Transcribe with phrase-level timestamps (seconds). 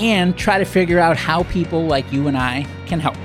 [0.00, 3.16] and try to figure out how people like you and I can help.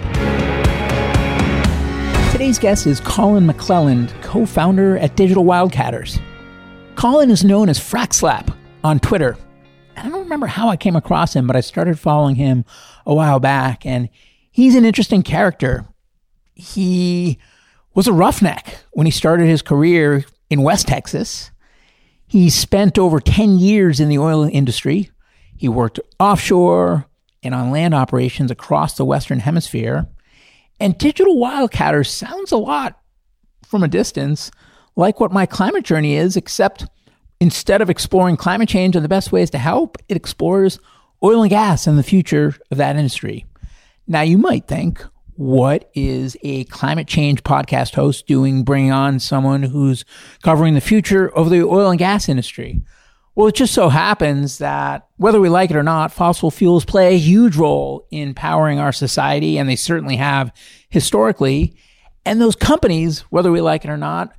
[2.31, 6.19] Today's guest is Colin McClelland, co founder at Digital Wildcatters.
[6.95, 9.37] Colin is known as Frackslap on Twitter.
[9.95, 12.65] I don't remember how I came across him, but I started following him
[13.05, 14.09] a while back, and
[14.51, 15.85] he's an interesting character.
[16.55, 17.39] He
[17.93, 21.51] was a roughneck when he started his career in West Texas.
[22.27, 25.09] He spent over 10 years in the oil industry,
[25.57, 27.05] he worked offshore
[27.43, 30.07] and on land operations across the Western Hemisphere.
[30.79, 32.99] And Digital Wildcatters sounds a lot
[33.65, 34.51] from a distance
[34.95, 36.85] like what my climate journey is, except
[37.39, 40.79] instead of exploring climate change and the best ways to help, it explores
[41.23, 43.45] oil and gas and the future of that industry.
[44.07, 45.03] Now, you might think,
[45.35, 50.05] what is a climate change podcast host doing bringing on someone who's
[50.43, 52.81] covering the future of the oil and gas industry?
[53.35, 57.15] Well, it just so happens that whether we like it or not, fossil fuels play
[57.15, 60.53] a huge role in powering our society, and they certainly have
[60.89, 61.75] historically.
[62.25, 64.33] And those companies, whether we like it or not,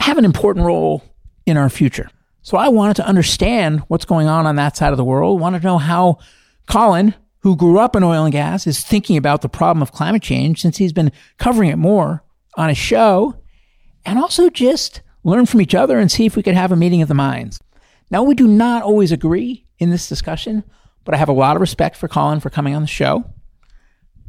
[0.00, 1.02] have an important role
[1.46, 2.10] in our future.
[2.42, 5.62] So I wanted to understand what's going on on that side of the world, wanted
[5.62, 6.18] to know how
[6.66, 10.22] Colin, who grew up in oil and gas, is thinking about the problem of climate
[10.22, 12.22] change since he's been covering it more
[12.58, 13.34] on his show,
[14.04, 17.00] and also just learn from each other and see if we could have a meeting
[17.00, 17.60] of the minds.
[18.14, 20.62] Now, we do not always agree in this discussion,
[21.02, 23.24] but I have a lot of respect for Colin for coming on the show.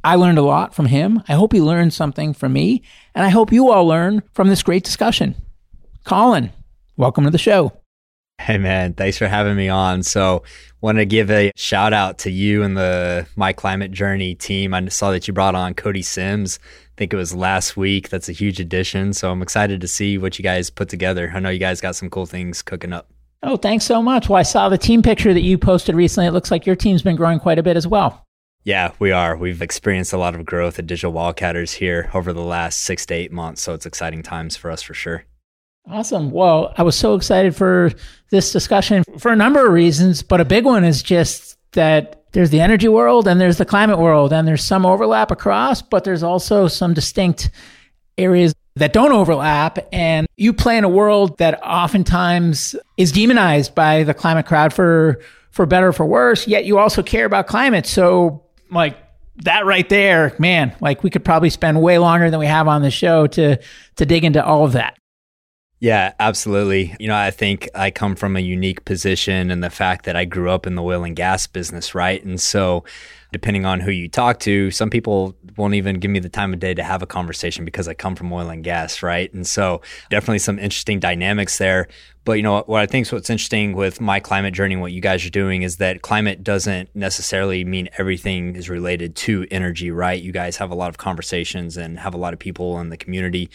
[0.03, 1.21] I learned a lot from him.
[1.27, 2.81] I hope he learned something from me,
[3.13, 5.35] and I hope you all learn from this great discussion.
[6.03, 6.51] Colin,
[6.97, 7.73] welcome to the show.
[8.41, 10.01] Hey man, thanks for having me on.
[10.01, 10.41] So,
[10.81, 14.73] want to give a shout out to you and the My Climate Journey team.
[14.73, 16.57] I saw that you brought on Cody Simms.
[16.63, 18.09] I think it was last week.
[18.09, 19.13] That's a huge addition.
[19.13, 21.31] So, I'm excited to see what you guys put together.
[21.35, 23.11] I know you guys got some cool things cooking up.
[23.47, 24.27] Oh, thanks so much.
[24.27, 26.27] Well, I saw the team picture that you posted recently.
[26.27, 28.25] It looks like your team's been growing quite a bit as well.
[28.63, 29.37] Yeah, we are.
[29.37, 33.13] We've experienced a lot of growth at Digital Wildcatters here over the last six to
[33.13, 33.61] eight months.
[33.61, 35.25] So it's exciting times for us for sure.
[35.87, 36.31] Awesome.
[36.31, 37.91] Well, I was so excited for
[38.31, 42.49] this discussion for a number of reasons, but a big one is just that there's
[42.49, 46.23] the energy world and there's the climate world, and there's some overlap across, but there's
[46.23, 47.51] also some distinct
[48.17, 49.79] areas that don't overlap.
[49.91, 55.21] And you play in a world that oftentimes is demonized by the climate crowd for,
[55.51, 57.85] for better or for worse, yet you also care about climate.
[57.85, 58.97] So like
[59.43, 62.81] that right there, man, like we could probably spend way longer than we have on
[62.81, 63.57] the show to,
[63.95, 64.97] to dig into all of that.
[65.85, 66.95] Yeah, absolutely.
[66.99, 70.25] You know, I think I come from a unique position and the fact that I
[70.25, 72.25] grew up in the oil and gas business, right?
[72.25, 72.83] And so
[73.31, 76.59] depending on who you talk to, some people won't even give me the time of
[76.59, 79.31] day to have a conversation because I come from oil and gas, right?
[79.31, 81.87] And so definitely some interesting dynamics there.
[82.23, 84.91] But you know what I think is what's interesting with my climate journey and what
[84.91, 89.91] you guys are doing is that climate doesn't necessarily mean everything is related to energy,
[89.91, 90.19] right?
[90.19, 92.97] You guys have a lot of conversations and have a lot of people in the
[92.97, 93.51] community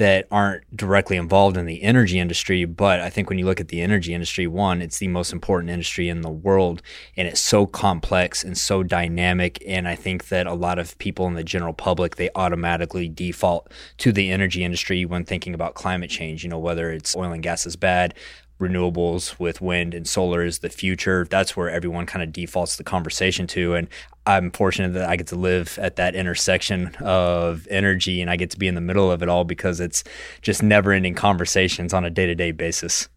[0.00, 2.64] that aren't directly involved in the energy industry.
[2.64, 5.70] But I think when you look at the energy industry, one, it's the most important
[5.70, 6.80] industry in the world
[7.18, 9.62] and it's so complex and so dynamic.
[9.66, 13.70] And I think that a lot of people in the general public, they automatically default
[13.98, 17.42] to the energy industry when thinking about climate change, you know, whether it's oil and
[17.42, 18.14] gas is bad,
[18.60, 21.26] renewables with wind and solar is the future.
[21.28, 23.74] That's where everyone kind of defaults the conversation to.
[23.74, 23.88] And
[24.26, 28.50] I'm fortunate that I get to live at that intersection of energy and I get
[28.50, 30.04] to be in the middle of it all because it's
[30.42, 33.08] just never ending conversations on a day to day basis.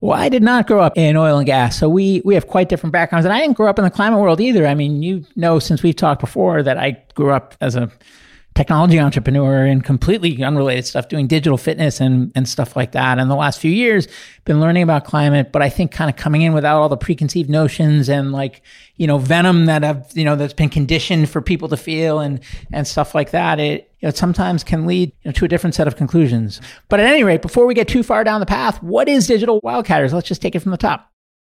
[0.00, 2.68] Well, I did not grow up in oil and gas, so we we have quite
[2.68, 4.66] different backgrounds, and I didn't grow up in the climate world either.
[4.66, 7.90] I mean, you know, since we've talked before, that I grew up as a
[8.54, 13.18] technology entrepreneur and completely unrelated stuff, doing digital fitness and, and stuff like that.
[13.18, 14.06] And the last few years,
[14.44, 17.50] been learning about climate, but I think kind of coming in without all the preconceived
[17.50, 18.62] notions and like,
[18.96, 22.40] you know, venom that have, you know, that's been conditioned for people to feel and,
[22.72, 23.58] and stuff like that.
[23.58, 26.60] It, you know, sometimes can lead you know, to a different set of conclusions.
[26.88, 29.60] But at any rate, before we get too far down the path, what is digital
[29.62, 30.12] wildcatters?
[30.12, 31.10] Let's just take it from the top.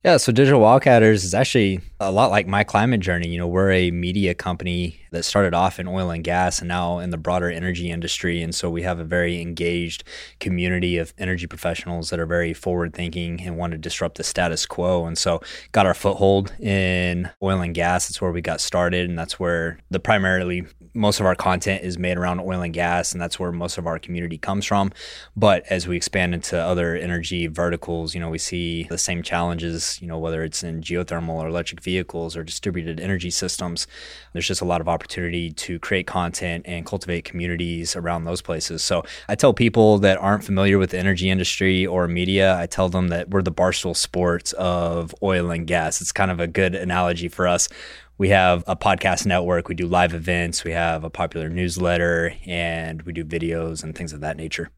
[0.05, 3.29] Yeah, so Digital Wildcatters is actually a lot like my climate journey.
[3.29, 6.99] You know, we're a media company that started off in oil and gas and now
[6.99, 8.43] in the broader energy industry.
[8.43, 10.05] And so we have a very engaged
[10.41, 14.67] community of energy professionals that are very forward thinking and want to disrupt the status
[14.67, 15.07] quo.
[15.07, 15.41] And so
[15.73, 18.07] got our foothold in oil and gas.
[18.07, 19.09] That's where we got started.
[19.09, 23.13] And that's where the primarily most of our content is made around oil and gas.
[23.13, 24.93] And that's where most of our community comes from.
[25.37, 30.01] But as we expand into other energy verticals, you know, we see the same challenges,
[30.01, 33.87] you know, whether it's in geothermal or electric vehicles or distributed energy systems.
[34.33, 38.85] There's just a lot of opportunity to create content and cultivate communities around those places.
[38.85, 42.89] So I tell people that aren't familiar with the energy industry or media, I tell
[42.89, 46.01] them that we're the barstool sports of oil and gas.
[46.01, 47.69] It's kind of a good analogy for us.
[48.17, 53.03] We have a podcast network, we do live events, we have a popular newsletter, and
[53.03, 54.71] we do videos and things of that nature.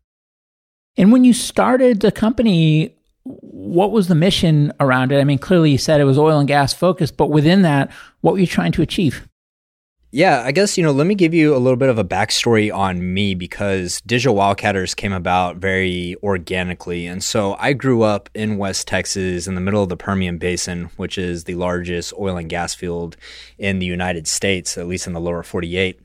[0.97, 5.21] And when you started the company, what was the mission around it?
[5.21, 7.91] I mean, clearly you said it was oil and gas focused, but within that,
[8.23, 9.29] what were you trying to achieve?
[10.17, 12.75] Yeah, I guess, you know, let me give you a little bit of a backstory
[12.75, 17.07] on me because Digital Wildcatters came about very organically.
[17.07, 20.89] And so I grew up in West Texas in the middle of the Permian Basin,
[20.97, 23.19] which is the largest oil and gas field
[23.59, 26.01] in the United States, at least in the lower 48.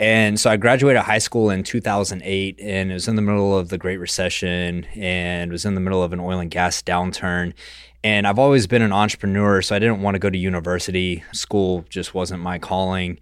[0.00, 3.68] And so I graduated high school in 2008 and it was in the middle of
[3.68, 7.52] the Great Recession and was in the middle of an oil and gas downturn.
[8.02, 11.22] And I've always been an entrepreneur, so I didn't want to go to university.
[11.32, 13.18] School just wasn't my calling.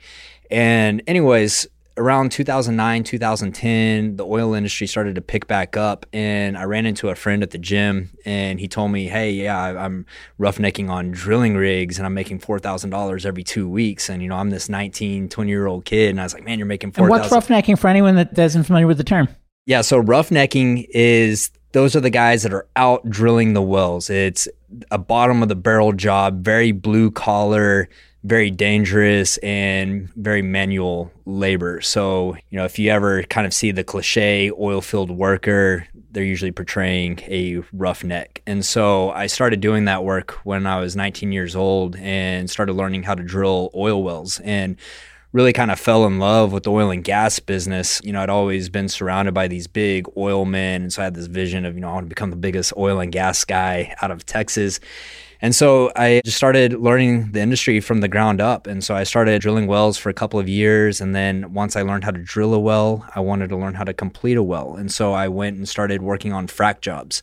[0.53, 1.67] And, anyways,
[1.99, 6.07] around 2009, 2010, the oil industry started to pick back up.
[6.13, 9.59] And I ran into a friend at the gym and he told me, Hey, yeah,
[9.59, 10.07] I'm
[10.39, 14.09] roughnecking on drilling rigs and I'm making $4,000 every two weeks.
[14.09, 16.11] And, you know, I'm this 19, 20 year old kid.
[16.11, 18.87] And I was like, Man, you're making 4000 What's roughnecking for anyone that isn't familiar
[18.87, 19.29] with the term?
[19.67, 24.09] Yeah, so roughnecking is those are the guys that are out drilling the wells.
[24.09, 24.49] It's
[24.91, 27.89] a bottom of the barrel job, very blue collar,
[28.29, 31.81] very dangerous and very manual labor.
[31.81, 36.25] So, you know, if you ever kind of see the cliche oil field worker, they're
[36.25, 38.43] usually portraying a roughneck.
[38.47, 42.75] And so I started doing that work when I was 19 years old and started
[42.75, 44.41] learning how to drill oil wells.
[44.45, 44.77] And
[45.33, 48.01] really kind of fell in love with the oil and gas business.
[48.03, 50.83] You know, I'd always been surrounded by these big oil men.
[50.83, 52.73] And so I had this vision of, you know, I want to become the biggest
[52.77, 54.81] oil and gas guy out of Texas.
[55.41, 58.67] And so I just started learning the industry from the ground up.
[58.67, 61.01] And so I started drilling wells for a couple of years.
[61.01, 63.85] And then once I learned how to drill a well, I wanted to learn how
[63.85, 64.75] to complete a well.
[64.75, 67.23] And so I went and started working on frac jobs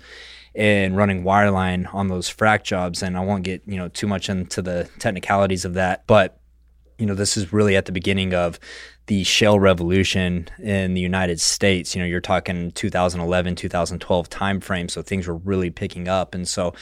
[0.55, 3.03] and running wireline on those frac jobs.
[3.03, 6.07] And I won't get, you know, too much into the technicalities of that.
[6.07, 6.39] But
[6.97, 8.59] you know, this is really at the beginning of
[9.07, 11.95] the shale revolution in the United States.
[11.95, 16.73] You know, you're talking 2011, 2012 timeframe, so things were really picking up, and so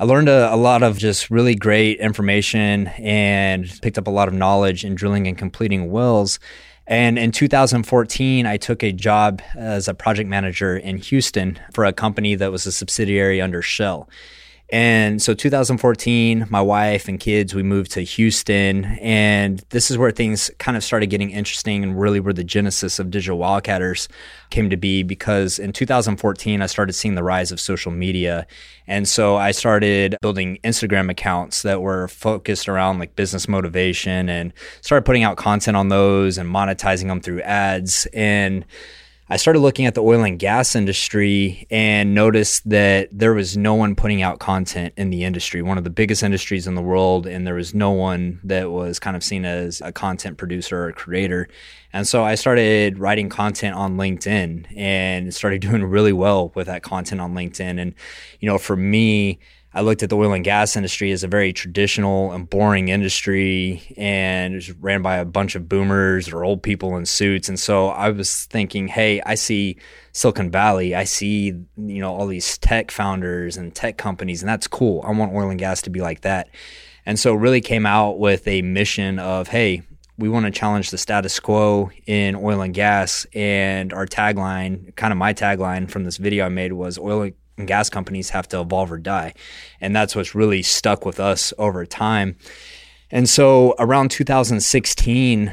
[0.00, 4.28] I learned a, a, lot of just really great information and picked up a lot
[4.28, 6.38] of knowledge in drilling and completing wells.
[6.86, 11.92] And in 2014, I took a job as a project manager in Houston for a
[11.92, 14.08] company that was a subsidiary under Shell.
[14.70, 18.84] And so 2014, my wife and kids, we moved to Houston.
[19.00, 22.98] And this is where things kind of started getting interesting and really where the genesis
[22.98, 24.08] of Digital Wildcatters
[24.50, 28.46] came to be because in 2014, I started seeing the rise of social media.
[28.86, 34.52] And so I started building Instagram accounts that were focused around like business motivation and
[34.82, 38.06] started putting out content on those and monetizing them through ads.
[38.12, 38.66] And
[39.30, 43.74] I started looking at the oil and gas industry and noticed that there was no
[43.74, 47.26] one putting out content in the industry, one of the biggest industries in the world,
[47.26, 50.92] and there was no one that was kind of seen as a content producer or
[50.92, 51.46] creator.
[51.92, 56.82] And so I started writing content on LinkedIn and started doing really well with that
[56.82, 57.78] content on LinkedIn.
[57.78, 57.94] And,
[58.40, 59.40] you know, for me,
[59.74, 63.94] I looked at the oil and gas industry as a very traditional and boring industry
[63.98, 67.48] and it was ran by a bunch of boomers or old people in suits.
[67.48, 69.76] And so I was thinking, hey, I see
[70.12, 74.66] Silicon Valley, I see, you know, all these tech founders and tech companies, and that's
[74.66, 75.02] cool.
[75.06, 76.48] I want oil and gas to be like that.
[77.04, 79.82] And so really came out with a mission of, hey,
[80.18, 83.26] we want to challenge the status quo in oil and gas.
[83.34, 87.68] And our tagline, kind of my tagline from this video I made was oil and
[87.68, 89.34] gas companies have to evolve or die.
[89.80, 92.36] And that's what's really stuck with us over time.
[93.10, 95.52] And so around 2016,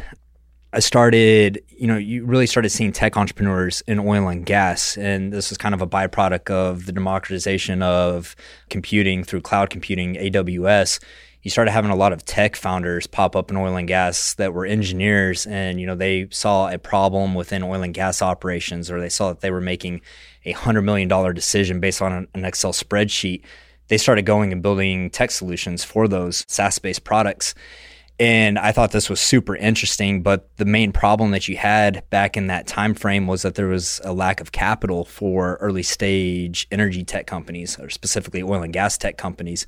[0.76, 4.98] I started, you know, you really started seeing tech entrepreneurs in oil and gas.
[4.98, 8.36] And this was kind of a byproduct of the democratization of
[8.70, 11.02] computing through cloud computing, AWS.
[11.44, 14.54] You started having a lot of tech founders pop up in oil and gas that
[14.54, 19.00] were engineers and, you know, they saw a problem within oil and gas operations or
[19.00, 20.02] they saw that they were making
[20.46, 23.42] a $100 million decision based on an Excel spreadsheet,
[23.88, 27.54] they started going and building tech solutions for those SaaS based products.
[28.18, 32.38] And I thought this was super interesting, but the main problem that you had back
[32.38, 36.66] in that time frame was that there was a lack of capital for early stage
[36.72, 39.68] energy tech companies, or specifically oil and gas tech companies.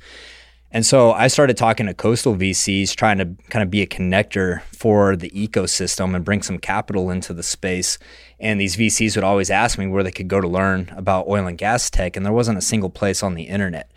[0.71, 4.63] And so I started talking to coastal VCs, trying to kind of be a connector
[4.63, 7.97] for the ecosystem and bring some capital into the space.
[8.39, 11.47] And these VCs would always ask me where they could go to learn about oil
[11.47, 13.91] and gas tech, and there wasn't a single place on the internet.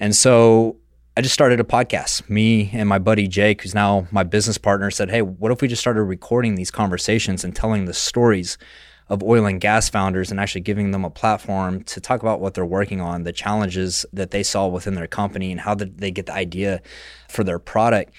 [0.00, 0.76] And so
[1.16, 2.28] I just started a podcast.
[2.28, 5.68] Me and my buddy Jake, who's now my business partner, said, Hey, what if we
[5.68, 8.58] just started recording these conversations and telling the stories
[9.08, 12.54] of oil and gas founders and actually giving them a platform to talk about what
[12.54, 16.10] they're working on, the challenges that they saw within their company, and how did they
[16.10, 16.82] get the idea
[17.28, 18.12] for their product.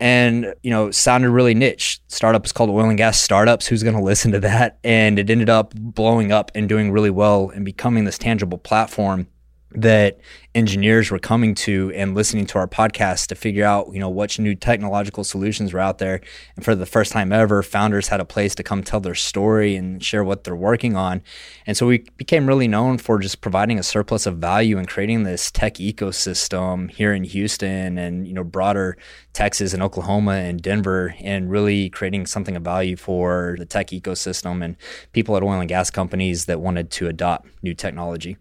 [0.00, 2.00] And, you know, sounded really niche.
[2.08, 3.68] Startup is called Oil and Gas Startups.
[3.68, 4.78] Who's going to listen to that?
[4.82, 9.28] And it ended up blowing up and doing really well and becoming this tangible platform
[9.74, 10.18] that
[10.54, 14.38] engineers were coming to and listening to our podcast to figure out, you know, what
[14.38, 16.20] new technological solutions were out there.
[16.54, 19.74] And for the first time ever, founders had a place to come tell their story
[19.74, 21.22] and share what they're working on.
[21.66, 25.24] And so we became really known for just providing a surplus of value and creating
[25.24, 28.96] this tech ecosystem here in Houston and, you know, broader
[29.32, 34.64] Texas and Oklahoma and Denver and really creating something of value for the tech ecosystem
[34.64, 34.76] and
[35.12, 38.36] people at oil and gas companies that wanted to adopt new technology.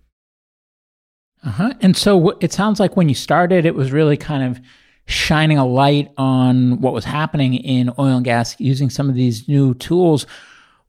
[1.43, 1.73] Uh-huh.
[1.81, 4.61] And so it sounds like when you started, it was really kind of
[5.05, 9.47] shining a light on what was happening in oil and gas using some of these
[9.47, 10.25] new tools.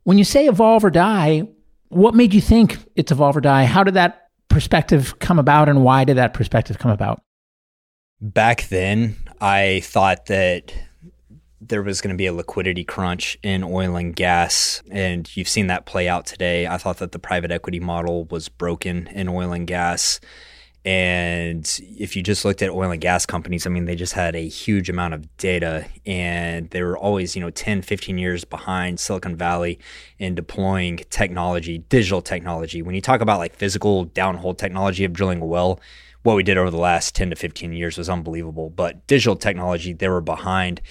[0.05, 1.43] When you say evolve or die,
[1.89, 3.65] what made you think it's evolve or die?
[3.65, 7.21] How did that perspective come about and why did that perspective come about?
[8.21, 10.73] Back then, I thought that
[11.69, 15.69] there was going to be a liquidity crunch in oil and gas, and you've seen
[15.69, 16.67] that play out today.
[16.67, 20.21] I thought that the private equity model was broken in oil and gas.
[20.87, 24.37] And if you just looked at oil and gas companies, I mean, they just had
[24.37, 29.01] a huge amount of data and they were always, you know, 10, 15 years behind
[29.01, 29.79] Silicon Valley
[30.19, 32.83] in deploying technology, digital technology.
[32.83, 35.81] When you talk about like physical downhole technology of drilling a well,
[36.23, 38.69] what we did over the last 10 to 15 years was unbelievable.
[38.69, 40.83] But digital technology, they were behind.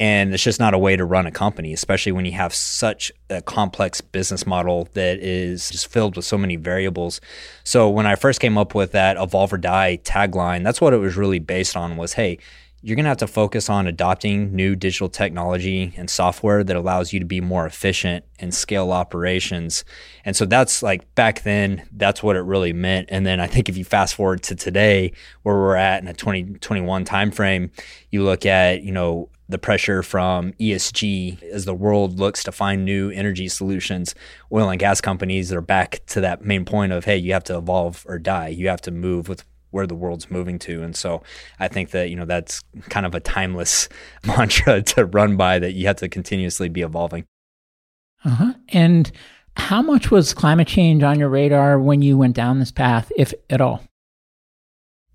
[0.00, 3.10] And it's just not a way to run a company, especially when you have such
[3.30, 7.20] a complex business model that is just filled with so many variables.
[7.64, 10.98] So when I first came up with that evolve or die tagline, that's what it
[10.98, 12.38] was really based on was, hey,
[12.80, 17.12] you're going to have to focus on adopting new digital technology and software that allows
[17.12, 19.84] you to be more efficient and scale operations.
[20.24, 23.08] And so that's like back then, that's what it really meant.
[23.10, 25.12] And then I think if you fast forward to today,
[25.42, 27.70] where we're at in a 2021 timeframe,
[28.10, 32.84] you look at, you know, the pressure from ESG as the world looks to find
[32.84, 34.14] new energy solutions.
[34.52, 37.56] Oil and gas companies are back to that main point of, hey, you have to
[37.56, 38.48] evolve or die.
[38.48, 40.82] You have to move with where the world's moving to.
[40.82, 41.22] And so
[41.58, 43.88] I think that, you know, that's kind of a timeless
[44.26, 47.24] mantra to run by that you have to continuously be evolving.
[48.24, 48.52] Uh-huh.
[48.68, 49.10] And
[49.56, 53.32] how much was climate change on your radar when you went down this path, if
[53.48, 53.82] at all?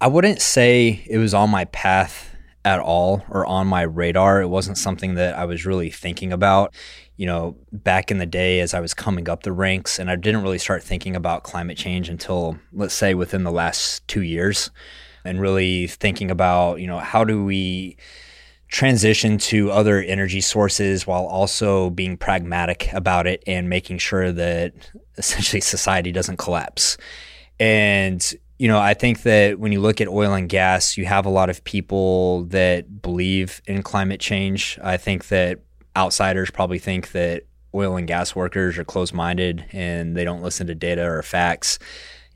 [0.01, 2.32] I wouldn't say it was on my path
[2.65, 4.41] at all or on my radar.
[4.41, 6.73] It wasn't something that I was really thinking about.
[7.15, 10.15] You know, back in the day as I was coming up the ranks, and I
[10.15, 14.71] didn't really start thinking about climate change until, let's say, within the last two years,
[15.23, 17.97] and really thinking about, you know, how do we
[18.73, 24.73] transition to other energy sources while also being pragmatic about it and making sure that
[25.15, 26.97] essentially society doesn't collapse.
[27.59, 31.25] And you know, I think that when you look at oil and gas, you have
[31.25, 34.79] a lot of people that believe in climate change.
[34.81, 35.59] I think that
[35.97, 37.43] outsiders probably think that
[37.75, 41.77] oil and gas workers are closed minded and they don't listen to data or facts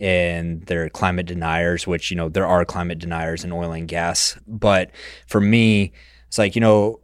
[0.02, 4.38] and they're climate deniers, which, you know, there are climate deniers in oil and gas.
[4.46, 4.92] But
[5.28, 5.94] for me,
[6.28, 7.00] it's like, you know,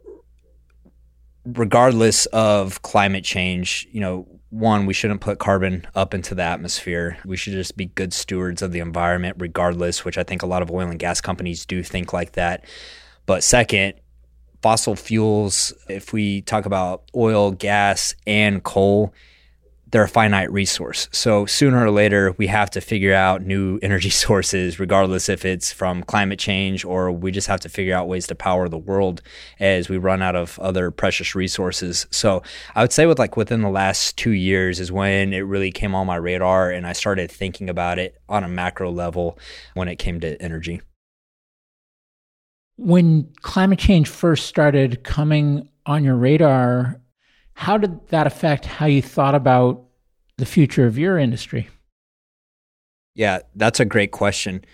[1.46, 7.18] regardless of climate change, you know, one, we shouldn't put carbon up into the atmosphere.
[7.24, 10.62] We should just be good stewards of the environment, regardless, which I think a lot
[10.62, 12.64] of oil and gas companies do think like that.
[13.26, 13.94] But second,
[14.62, 19.12] fossil fuels, if we talk about oil, gas, and coal,
[19.94, 21.08] they're a finite resource.
[21.12, 25.72] So sooner or later, we have to figure out new energy sources, regardless if it's
[25.72, 29.22] from climate change or we just have to figure out ways to power the world
[29.60, 32.08] as we run out of other precious resources.
[32.10, 32.42] So
[32.74, 35.94] I would say with like within the last two years is when it really came
[35.94, 39.38] on my radar and I started thinking about it on a macro level
[39.74, 40.82] when it came to energy.
[42.74, 47.00] When climate change first started coming on your radar,
[47.52, 49.83] how did that affect how you thought about
[50.38, 51.68] the future of your industry?
[53.14, 54.64] Yeah, that's a great question.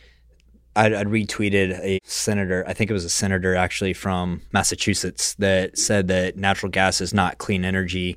[0.76, 5.76] I'd, I'd, retweeted a senator, I think it was a senator actually from Massachusetts, that
[5.76, 8.16] said that natural gas is not clean energy.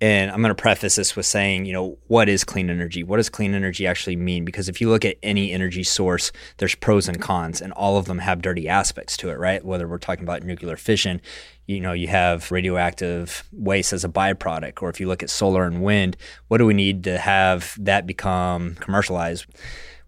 [0.00, 3.02] And I'm going to preface this with saying, you know, what is clean energy?
[3.04, 4.44] What does clean energy actually mean?
[4.44, 8.06] Because if you look at any energy source, there's pros and cons, and all of
[8.06, 9.64] them have dirty aspects to it, right?
[9.64, 11.20] Whether we're talking about nuclear fission,
[11.66, 15.64] you know, you have radioactive waste as a byproduct, or if you look at solar
[15.64, 16.16] and wind,
[16.48, 19.46] what do we need to have that become commercialized?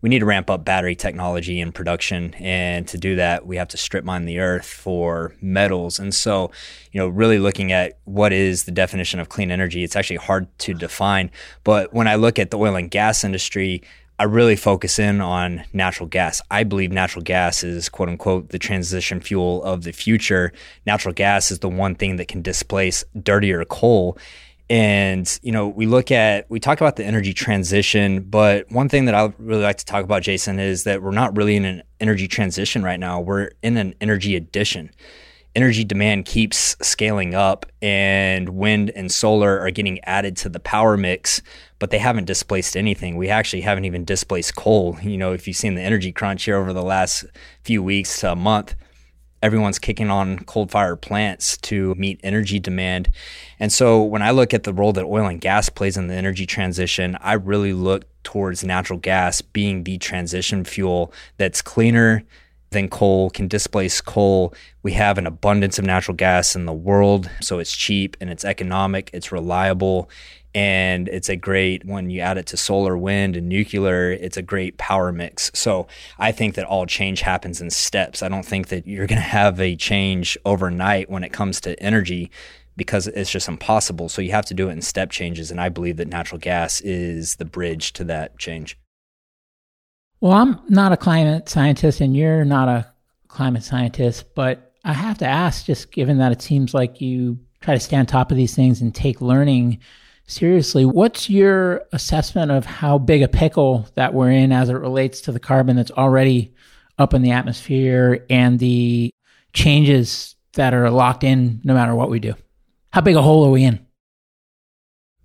[0.00, 2.34] We need to ramp up battery technology and production.
[2.34, 5.98] And to do that, we have to strip mine the earth for metals.
[5.98, 6.50] And so,
[6.92, 10.46] you know, really looking at what is the definition of clean energy, it's actually hard
[10.60, 11.30] to define.
[11.64, 13.82] But when I look at the oil and gas industry,
[14.18, 16.40] I really focus in on natural gas.
[16.50, 20.52] I believe natural gas is quote unquote the transition fuel of the future.
[20.86, 24.16] Natural gas is the one thing that can displace dirtier coal.
[24.68, 29.04] And, you know, we look at, we talk about the energy transition, but one thing
[29.04, 31.82] that I really like to talk about, Jason, is that we're not really in an
[32.00, 33.20] energy transition right now.
[33.20, 34.90] We're in an energy addition.
[35.55, 40.98] Energy demand keeps scaling up, and wind and solar are getting added to the power
[40.98, 41.40] mix,
[41.79, 43.16] but they haven't displaced anything.
[43.16, 44.98] We actually haven't even displaced coal.
[45.00, 47.24] You know, if you've seen the energy crunch here over the last
[47.62, 48.74] few weeks to a month,
[49.42, 53.11] everyone's kicking on coal fired plants to meet energy demand.
[53.59, 56.14] And so when I look at the role that oil and gas plays in the
[56.14, 62.25] energy transition, I really look towards natural gas being the transition fuel that's cleaner
[62.70, 64.53] than coal, can displace coal.
[64.83, 68.44] We have an abundance of natural gas in the world, so it's cheap and it's
[68.44, 70.11] economic, it's reliable,
[70.57, 74.42] and it's a great when you add it to solar wind and nuclear it's a
[74.42, 75.51] great power mix.
[75.55, 75.87] So
[76.19, 78.23] i think that all change happens in steps.
[78.23, 81.81] I don't think that you're going to have a change overnight when it comes to
[81.81, 82.31] energy
[82.75, 84.09] because it's just impossible.
[84.09, 86.81] So you have to do it in step changes and i believe that natural gas
[86.81, 88.79] is the bridge to that change.
[90.23, 92.90] Well i'm not a climate scientist and you're not a
[93.29, 97.75] climate scientist but i have to ask just given that it seems like you try
[97.75, 99.79] to stay on top of these things and take learning
[100.26, 100.84] seriously.
[100.84, 105.32] What's your assessment of how big a pickle that we're in as it relates to
[105.32, 106.54] the carbon that's already
[106.98, 109.10] up in the atmosphere and the
[109.52, 112.34] changes that are locked in no matter what we do?
[112.92, 113.86] How big a hole are we in?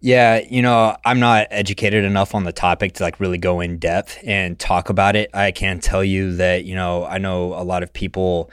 [0.04, 3.78] Yeah, you know, I'm not educated enough on the topic to like really go in
[3.78, 5.30] depth and talk about it.
[5.34, 8.50] I can tell you that, you know, I know a lot of people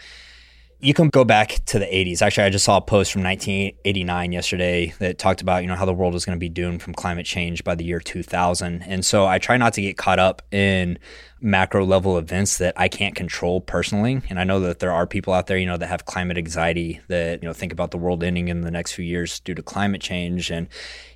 [0.81, 2.23] you can go back to the 80s.
[2.23, 5.85] Actually, I just saw a post from 1989 yesterday that talked about, you know, how
[5.85, 8.83] the world was going to be doomed from climate change by the year 2000.
[8.83, 10.99] And so I try not to get caught up in
[11.41, 14.23] macro level events that I can't control personally.
[14.31, 17.01] And I know that there are people out there, you know, that have climate anxiety
[17.09, 19.62] that, you know, think about the world ending in the next few years due to
[19.62, 20.69] climate change and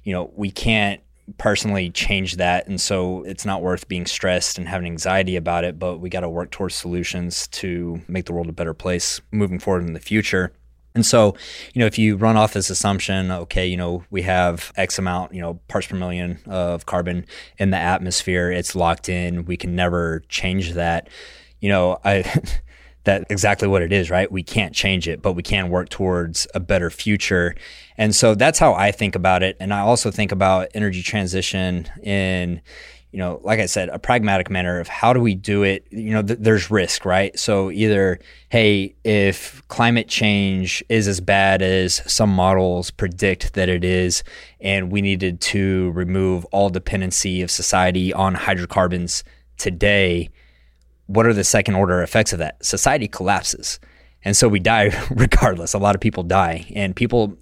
[0.04, 1.00] you know, we can't
[1.38, 5.78] personally change that and so it's not worth being stressed and having anxiety about it
[5.78, 9.58] but we got to work towards solutions to make the world a better place moving
[9.58, 10.52] forward in the future
[10.94, 11.34] and so,
[11.72, 15.32] you know, if you run off this assumption, okay, you know, we have X amount,
[15.32, 17.24] you know, parts per million of carbon
[17.56, 21.08] in the atmosphere, it's locked in, we can never change that
[21.62, 22.24] you know, I
[23.04, 24.30] that exactly what it is, right?
[24.30, 27.54] We can't change it, but we can work towards a better future.
[27.98, 29.56] And so that's how I think about it.
[29.60, 32.60] And I also think about energy transition in,
[33.12, 35.86] you know, like I said, a pragmatic manner of how do we do it?
[35.90, 37.38] You know, th- there's risk, right?
[37.38, 43.84] So either, hey, if climate change is as bad as some models predict that it
[43.84, 44.24] is,
[44.60, 49.24] and we needed to remove all dependency of society on hydrocarbons
[49.58, 50.30] today,
[51.06, 52.64] what are the second order effects of that?
[52.64, 53.78] Society collapses.
[54.24, 55.74] And so we die regardless.
[55.74, 56.64] A lot of people die.
[56.74, 57.36] And people,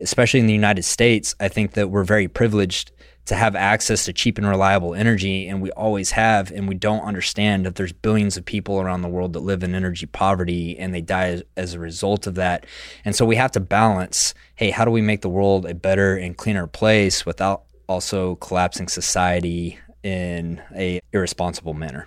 [0.00, 2.92] especially in the United States, I think that we're very privileged
[3.26, 5.48] to have access to cheap and reliable energy.
[5.48, 6.50] And we always have.
[6.50, 9.74] And we don't understand that there's billions of people around the world that live in
[9.74, 12.66] energy poverty and they die as, as a result of that.
[13.04, 16.16] And so we have to balance hey, how do we make the world a better
[16.16, 22.06] and cleaner place without also collapsing society in a irresponsible manner?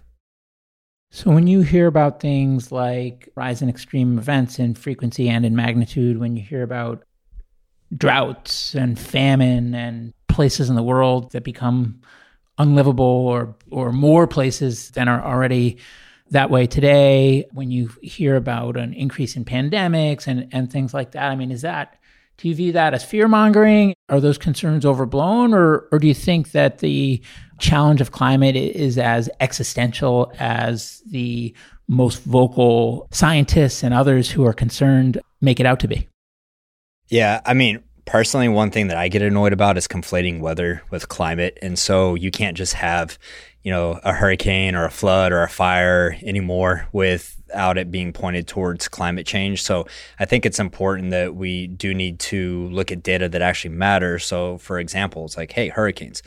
[1.10, 5.56] So, when you hear about things like rise in extreme events in frequency and in
[5.56, 7.04] magnitude, when you hear about
[7.96, 12.02] droughts and famine and places in the world that become
[12.58, 15.78] unlivable or, or more places than are already
[16.32, 21.12] that way today, when you hear about an increase in pandemics and, and things like
[21.12, 21.98] that, I mean, is that
[22.38, 23.96] do you view that as fear mongering?
[24.10, 25.56] Are those concerns overblown?
[25.56, 27.20] Or, or do you think that the
[27.58, 31.56] challenge of climate is as existential as the
[31.88, 36.08] most vocal scientists and others who are concerned make it out to be?
[37.10, 41.10] Yeah, I mean, personally, one thing that I get annoyed about is conflating weather with
[41.10, 41.58] climate.
[41.62, 43.18] And so you can't just have,
[43.64, 48.48] you know, a hurricane or a flood or a fire anymore without it being pointed
[48.48, 49.64] towards climate change.
[49.64, 49.88] So
[50.20, 54.26] I think it's important that we do need to look at data that actually matters.
[54.26, 56.24] So, for example, it's like, hey, hurricanes.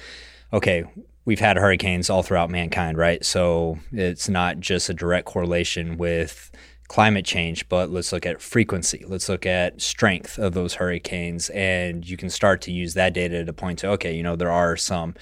[0.53, 0.85] Okay,
[1.25, 3.25] we've had hurricanes all throughout mankind, right?
[3.25, 6.51] So it's not just a direct correlation with
[6.90, 9.05] climate change, but let's look at frequency.
[9.07, 11.48] Let's look at strength of those hurricanes.
[11.50, 14.50] And you can start to use that data to point to, okay, you know, there
[14.50, 15.14] are some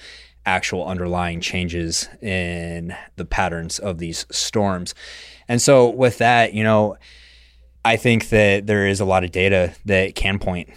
[0.47, 4.95] actual underlying changes in the patterns of these storms.
[5.47, 6.97] And so with that, you know,
[7.85, 10.71] I think that there is a lot of data that can point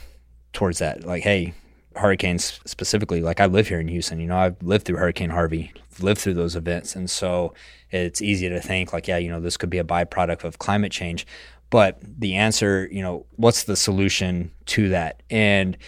[0.52, 1.06] towards that.
[1.06, 1.54] Like, hey,
[1.96, 5.72] hurricanes specifically, like I live here in Houston, you know, I've lived through Hurricane Harvey,
[6.00, 6.94] lived through those events.
[6.94, 7.54] And so
[7.92, 10.92] it's easy to think like, yeah, you know, this could be a byproduct of climate
[10.92, 11.26] change.
[11.70, 15.22] But the answer, you know, what's the solution to that?
[15.30, 15.78] And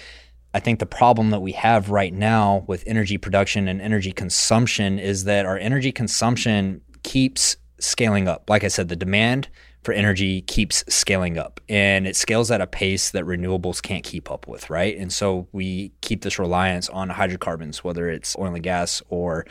[0.54, 4.98] I think the problem that we have right now with energy production and energy consumption
[4.98, 8.48] is that our energy consumption keeps scaling up.
[8.48, 9.48] Like I said, the demand
[9.82, 14.30] for energy keeps scaling up and it scales at a pace that renewables can't keep
[14.30, 14.96] up with, right?
[14.96, 19.44] And so we keep this reliance on hydrocarbons, whether it's oil and gas or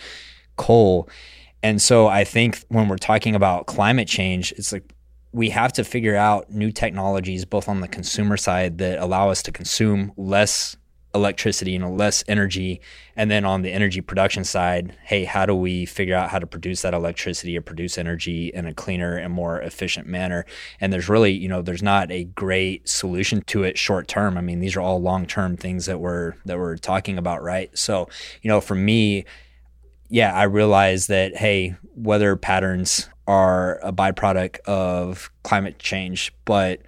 [0.56, 1.08] coal.
[1.64, 4.94] And so I think when we're talking about climate change, it's like
[5.32, 9.42] we have to figure out new technologies both on the consumer side that allow us
[9.44, 10.76] to consume less
[11.16, 12.82] electricity and less energy.
[13.16, 16.48] And then on the energy production side, hey, how do we figure out how to
[16.48, 20.46] produce that electricity or produce energy in a cleaner and more efficient manner?
[20.82, 24.38] And there's really, you know, there's not a great solution to it short term.
[24.38, 27.76] I mean, these are all long term things that we're that we're talking about, right?
[27.78, 28.10] So,
[28.42, 29.26] you know, for me,
[30.14, 36.82] yeah, I realize that hey, weather patterns are a byproduct of climate change, but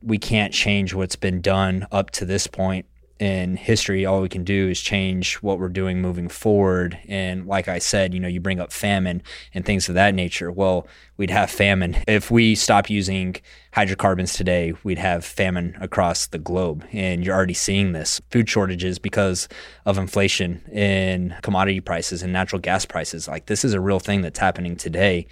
[0.00, 2.86] we can't change what's been done up to this point
[3.18, 6.98] in history, all we can do is change what we're doing moving forward.
[7.08, 9.22] And like I said, you know, you bring up famine
[9.54, 10.52] and things of that nature.
[10.52, 11.96] Well, we'd have famine.
[12.06, 13.36] If we stop using
[13.72, 16.84] hydrocarbons today, we'd have famine across the globe.
[16.92, 19.48] And you're already seeing this food shortages because
[19.86, 23.28] of inflation in commodity prices and natural gas prices.
[23.28, 25.26] Like, this is a real thing that's happening today.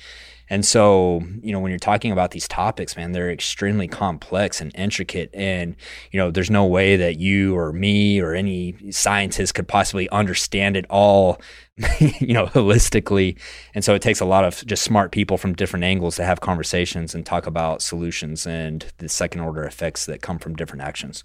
[0.55, 4.71] And so, you know, when you're talking about these topics, man, they're extremely complex and
[4.77, 5.31] intricate.
[5.35, 5.75] And,
[6.13, 10.77] you know, there's no way that you or me or any scientist could possibly understand
[10.77, 11.41] it all,
[12.21, 13.37] you know, holistically.
[13.75, 16.41] And so it takes a lot of just smart people from different angles to have
[16.41, 21.25] conversations and talk about solutions and the second order effects that come from different actions.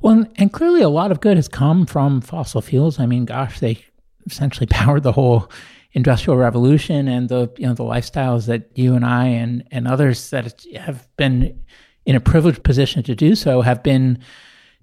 [0.00, 2.98] Well, and clearly a lot of good has come from fossil fuels.
[2.98, 3.84] I mean, gosh, they
[4.26, 5.48] essentially powered the whole
[5.92, 10.30] industrial revolution and the you know the lifestyles that you and I and and others
[10.30, 11.60] that have been
[12.06, 14.18] in a privileged position to do so have been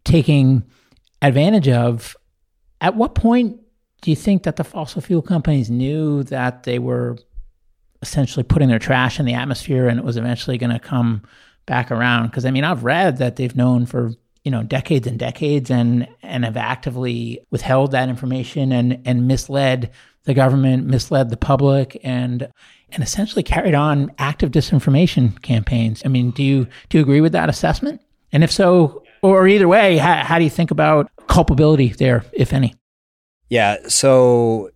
[0.04, 0.64] taking
[1.22, 2.16] advantage of.
[2.80, 3.60] At what point
[4.02, 7.18] do you think that the fossil fuel companies knew that they were
[8.02, 11.24] essentially putting their trash in the atmosphere and it was eventually going to come
[11.66, 12.28] back around?
[12.28, 14.12] Because I mean, I've read that they've known for
[14.44, 19.92] you know decades and decades and and have actively withheld that information and and misled
[20.28, 22.50] the government misled the public and
[22.92, 26.02] and essentially carried on active disinformation campaigns.
[26.06, 28.02] I mean, do you do you agree with that assessment?
[28.32, 32.54] And if so, or either way, how, how do you think about culpability there, if
[32.54, 32.76] any?
[33.50, 33.78] Yeah.
[33.88, 34.72] So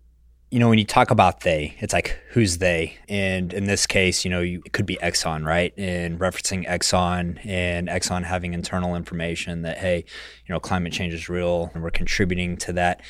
[0.51, 2.97] you know, when you talk about they, it's like who's they?
[3.07, 5.73] And in this case, you know, you, it could be Exxon, right?
[5.77, 9.97] And referencing Exxon and Exxon having internal information that hey,
[10.45, 13.01] you know, climate change is real and we're contributing to that.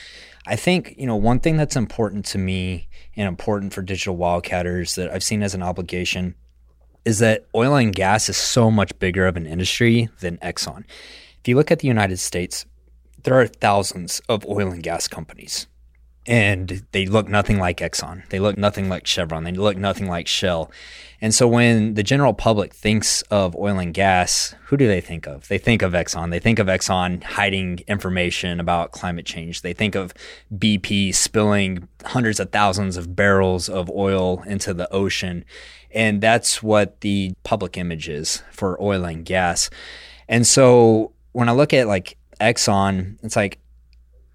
[0.48, 4.96] I think, you know, one thing that's important to me and important for digital wildcatters
[4.96, 6.36] that I've seen as an obligation
[7.06, 10.84] is that oil and gas is so much bigger of an industry than Exxon.
[11.40, 12.66] If you look at the United States,
[13.24, 15.68] there are thousands of oil and gas companies
[16.28, 18.28] and they look nothing like Exxon.
[18.30, 19.44] They look nothing like Chevron.
[19.44, 20.72] They look nothing like Shell.
[21.20, 25.28] And so when the general public thinks of oil and gas, who do they think
[25.28, 25.48] of?
[25.48, 26.32] They think of Exxon.
[26.32, 29.62] They think of Exxon hiding information about climate change.
[29.62, 30.14] They think of
[30.56, 35.46] BP spilling hundreds of thousands of barrels of oil into the ocean.
[35.92, 39.70] And that's what the public image is for oil and gas.
[40.28, 43.60] And so when I look at like Exxon, it's like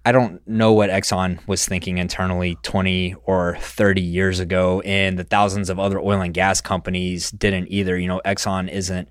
[0.07, 5.25] I don't know what Exxon was thinking internally 20 or 30 years ago, and the
[5.25, 7.97] thousands of other oil and gas companies didn't either.
[7.97, 9.09] You know, Exxon isn't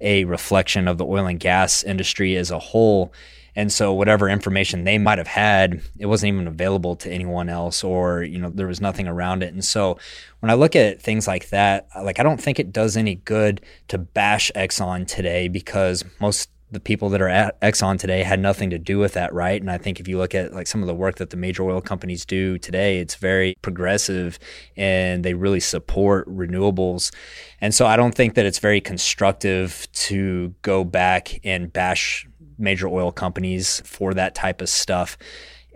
[0.00, 3.12] a reflection of the oil and gas industry as a whole.
[3.56, 7.84] And so, whatever information they might have had, it wasn't even available to anyone else,
[7.84, 9.52] or, you know, there was nothing around it.
[9.52, 9.98] And so,
[10.40, 13.60] when I look at things like that, like, I don't think it does any good
[13.88, 18.70] to bash Exxon today because most the people that are at Exxon today had nothing
[18.70, 19.60] to do with that, right?
[19.60, 21.62] And I think if you look at like some of the work that the major
[21.62, 24.38] oil companies do today, it's very progressive
[24.76, 27.12] and they really support renewables.
[27.60, 32.26] And so I don't think that it's very constructive to go back and bash
[32.58, 35.16] major oil companies for that type of stuff.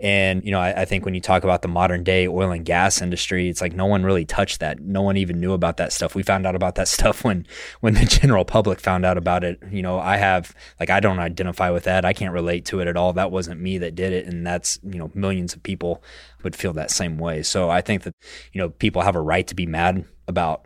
[0.01, 2.65] And, you know, I, I, think when you talk about the modern day oil and
[2.65, 4.79] gas industry, it's like no one really touched that.
[4.79, 6.15] No one even knew about that stuff.
[6.15, 7.45] We found out about that stuff when,
[7.79, 9.61] when the general public found out about it.
[9.71, 12.05] You know, I have, like, I don't identify with that.
[12.05, 13.13] I can't relate to it at all.
[13.13, 14.25] That wasn't me that did it.
[14.25, 16.03] And that's, you know, millions of people
[16.43, 17.43] would feel that same way.
[17.43, 18.13] So I think that,
[18.51, 20.65] you know, people have a right to be mad about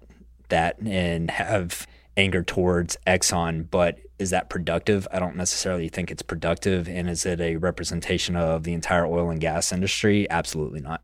[0.50, 1.86] that and have
[2.16, 5.08] anger towards Exxon, but is that productive?
[5.12, 6.88] I don't necessarily think it's productive.
[6.88, 10.30] And is it a representation of the entire oil and gas industry?
[10.30, 11.02] Absolutely not.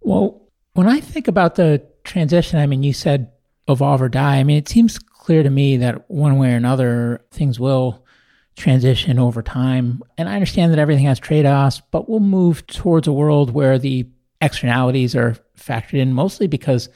[0.00, 3.32] Well, when I think about the transition, I mean, you said
[3.68, 4.36] evolve or die.
[4.36, 8.04] I mean, it seems clear to me that one way or another, things will
[8.56, 10.02] transition over time.
[10.18, 13.78] And I understand that everything has trade offs, but we'll move towards a world where
[13.78, 14.06] the
[14.40, 16.88] externalities are factored in mostly because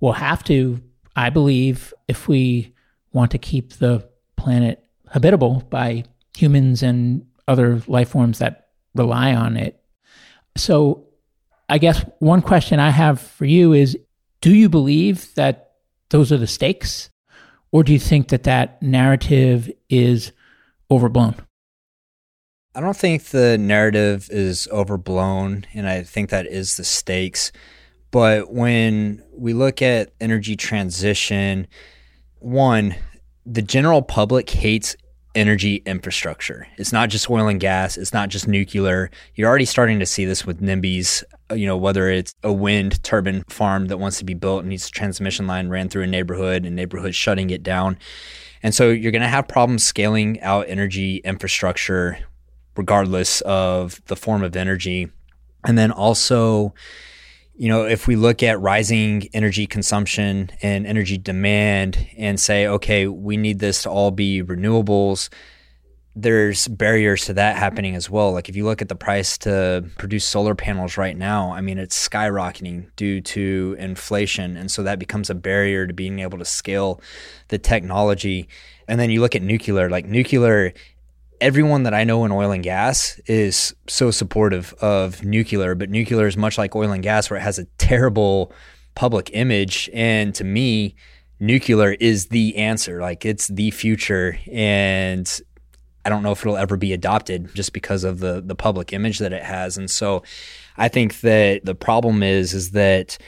[0.00, 0.80] we'll have to,
[1.14, 2.74] I believe, if we
[3.12, 4.08] want to keep the
[4.40, 6.04] planet habitable by
[6.36, 9.80] humans and other life forms that rely on it.
[10.56, 11.06] So,
[11.68, 13.96] I guess one question I have for you is
[14.40, 15.72] do you believe that
[16.08, 17.10] those are the stakes?
[17.72, 20.32] Or do you think that that narrative is
[20.90, 21.36] overblown?
[22.74, 27.52] I don't think the narrative is overblown, and I think that is the stakes.
[28.10, 31.68] But when we look at energy transition,
[32.38, 32.96] one,
[33.46, 34.96] the general public hates
[35.34, 36.66] energy infrastructure.
[36.76, 39.10] It's not just oil and gas, it's not just nuclear.
[39.34, 43.02] You're already starting to see this with NIMBYs, uh, you know, whether it's a wind
[43.04, 46.08] turbine farm that wants to be built and needs a transmission line ran through a
[46.08, 47.98] neighborhood and neighborhood shutting it down.
[48.62, 52.18] And so you're going to have problems scaling out energy infrastructure
[52.76, 55.08] regardless of the form of energy.
[55.64, 56.74] And then also
[57.60, 63.06] you know, if we look at rising energy consumption and energy demand and say, okay,
[63.06, 65.28] we need this to all be renewables,
[66.16, 68.32] there's barriers to that happening as well.
[68.32, 71.76] Like if you look at the price to produce solar panels right now, I mean,
[71.76, 74.56] it's skyrocketing due to inflation.
[74.56, 77.02] And so that becomes a barrier to being able to scale
[77.48, 78.48] the technology.
[78.88, 80.72] And then you look at nuclear, like nuclear
[81.40, 86.26] everyone that I know in oil and gas is so supportive of nuclear, but nuclear
[86.26, 88.52] is much like oil and gas, where it has a terrible
[88.94, 89.88] public image.
[89.92, 90.94] And to me,
[91.38, 93.00] nuclear is the answer.
[93.00, 94.38] Like it's the future.
[94.52, 95.40] And
[96.04, 99.18] I don't know if it'll ever be adopted just because of the the public image
[99.18, 99.76] that it has.
[99.76, 100.22] And so
[100.76, 103.18] I think that the problem is is that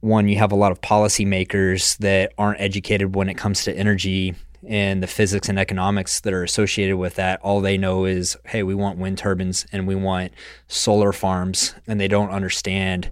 [0.00, 4.34] one, you have a lot of policymakers that aren't educated when it comes to energy
[4.68, 7.40] and the physics and economics that are associated with that.
[7.40, 10.32] All they know is, hey, we want wind turbines and we want
[10.68, 13.10] solar farms, and they don't understand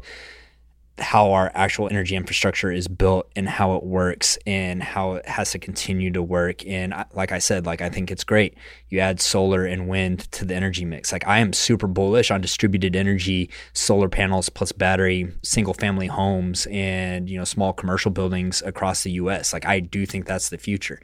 [0.98, 5.50] how our actual energy infrastructure is built and how it works and how it has
[5.50, 6.64] to continue to work.
[6.66, 8.56] And like I said, like I think it's great.
[8.90, 11.10] You add solar and wind to the energy mix.
[11.10, 16.68] Like I am super bullish on distributed energy, solar panels plus battery, single family homes
[16.70, 19.52] and, you know, small commercial buildings across the US.
[19.52, 21.00] Like I do think that's the future.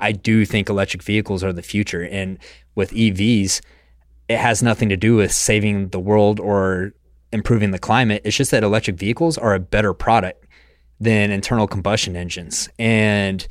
[0.00, 2.02] I do think electric vehicles are the future.
[2.02, 2.38] And
[2.74, 3.60] with EVs,
[4.28, 6.92] it has nothing to do with saving the world or
[7.32, 8.22] improving the climate.
[8.24, 10.46] It's just that electric vehicles are a better product
[11.00, 12.68] than internal combustion engines.
[12.78, 13.46] And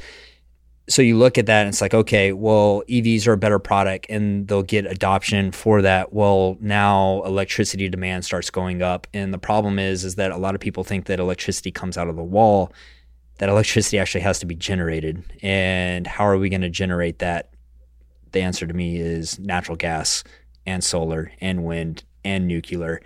[0.89, 4.05] so you look at that and it's like, okay, well, EVs are a better product
[4.09, 6.11] and they'll get adoption for that.
[6.11, 9.07] Well, now electricity demand starts going up.
[9.13, 12.09] And the problem is, is that a lot of people think that electricity comes out
[12.09, 12.71] of the wall,
[13.37, 15.23] that electricity actually has to be generated.
[15.41, 17.49] And how are we going to generate that?
[18.31, 20.23] The answer to me is natural gas
[20.65, 23.01] and solar and wind and nuclear.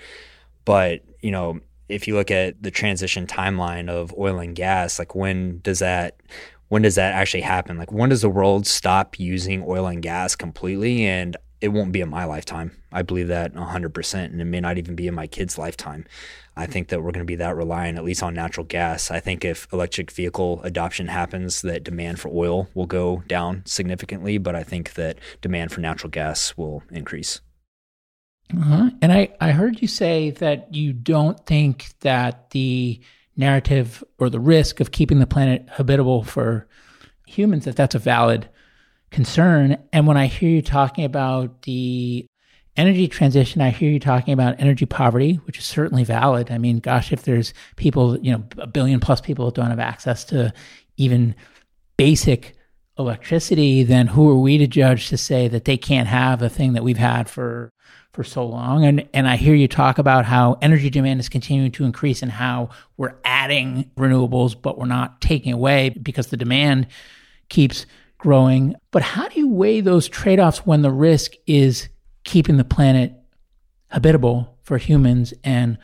[0.64, 1.60] But, you know,
[1.90, 6.22] if you look at the transition timeline of oil and gas, like when does that
[6.70, 7.78] when does that actually happen?
[7.78, 11.06] Like when does the world stop using oil and gas completely?
[11.06, 12.72] And it won't be in my lifetime.
[12.92, 14.26] I believe that 100%.
[14.26, 16.06] And it may not even be in my kids' lifetime.
[16.58, 19.12] I think that we're going to be that reliant, at least on natural gas.
[19.12, 24.38] I think if electric vehicle adoption happens, that demand for oil will go down significantly.
[24.38, 27.42] But I think that demand for natural gas will increase.
[28.56, 28.90] Uh-huh.
[29.02, 33.00] And I, I heard you say that you don't think that the
[33.36, 36.68] narrative or the risk of keeping the planet habitable for
[37.28, 38.50] humans, that that's a valid
[39.12, 39.78] concern.
[39.94, 42.26] And when I hear you talking about the
[42.78, 46.52] energy transition, I hear you talking about energy poverty, which is certainly valid.
[46.52, 50.24] I mean, gosh, if there's people, you know, a billion plus people don't have access
[50.26, 50.54] to
[50.96, 51.36] even
[51.98, 52.56] basic
[53.00, 56.74] electricity, then who are we to judge to say that they can't have a thing
[56.74, 57.72] that we've had for
[58.14, 58.84] for so long.
[58.84, 62.32] And and I hear you talk about how energy demand is continuing to increase and
[62.32, 66.88] how we're adding renewables, but we're not taking away because the demand
[67.50, 67.86] keeps
[68.18, 68.76] growing.
[68.90, 71.90] But how do you weigh those trade-offs when the risk is
[72.28, 73.14] keeping the planet
[73.88, 75.80] habitable for humans and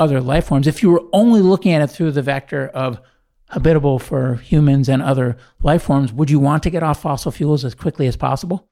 [0.00, 0.66] other life forms?
[0.66, 3.00] If you were only looking at it through the vector of
[3.50, 7.64] habitable for humans and other life forms, would you want to get off fossil fuels
[7.64, 8.66] as quickly as possible?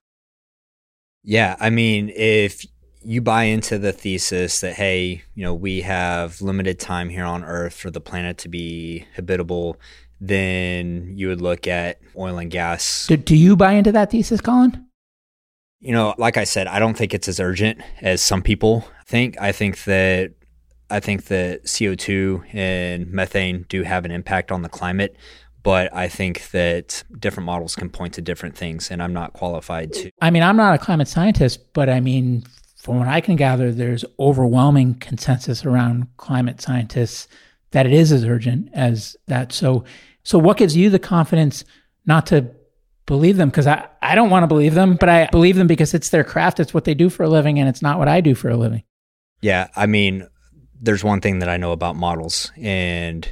[1.23, 2.65] Yeah, I mean, if
[3.03, 7.45] you buy into the thesis that hey, you know, we have limited time here on
[7.45, 9.79] Earth for the planet to be habitable,
[10.21, 13.07] then you would look at oil and gas.
[13.07, 14.87] Do, do you buy into that thesis, Colin?
[15.81, 19.41] You know, like I said, I don't think it's as urgent as some people think.
[19.41, 20.33] I think that
[20.91, 25.17] I think that CO2 and methane do have an impact on the climate,
[25.63, 29.93] but I think that different models can point to different things, and I'm not qualified
[29.95, 30.11] to.
[30.21, 32.45] I mean, I'm not a climate scientist, but I mean,
[32.77, 37.29] from what I can gather, there's overwhelming consensus around climate scientists
[37.71, 39.53] that it is as urgent as that.
[39.53, 39.85] So,
[40.25, 41.65] so what gives you the confidence
[42.07, 42.51] not to
[43.11, 43.51] believe them?
[43.51, 46.25] Because I, I don't want to believe them, but I believe them because it's their
[46.25, 48.49] craft, it's what they do for a living, and it's not what I do for
[48.49, 48.85] a living.
[49.43, 50.27] Yeah, I mean,
[50.81, 53.29] there's one thing that I know about models, and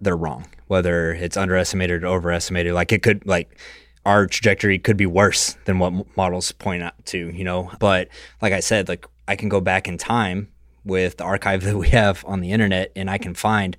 [0.00, 0.46] they're wrong.
[0.66, 3.58] Whether it's underestimated or overestimated, like it could like
[4.04, 7.70] our trajectory could be worse than what models point out to, you know.
[7.78, 8.08] But
[8.40, 10.48] like I said, like I can go back in time
[10.84, 13.76] with the archive that we have on the internet and I can find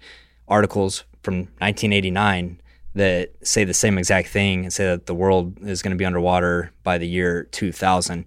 [0.47, 2.61] articles from 1989
[2.95, 6.05] that say the same exact thing and say that the world is going to be
[6.05, 8.25] underwater by the year 2000.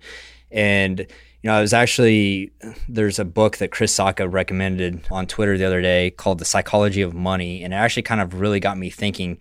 [0.51, 2.51] And you know, I was actually
[2.89, 7.03] there's a book that Chris Sacca recommended on Twitter the other day called The Psychology
[7.03, 9.39] of Money and it actually kind of really got me thinking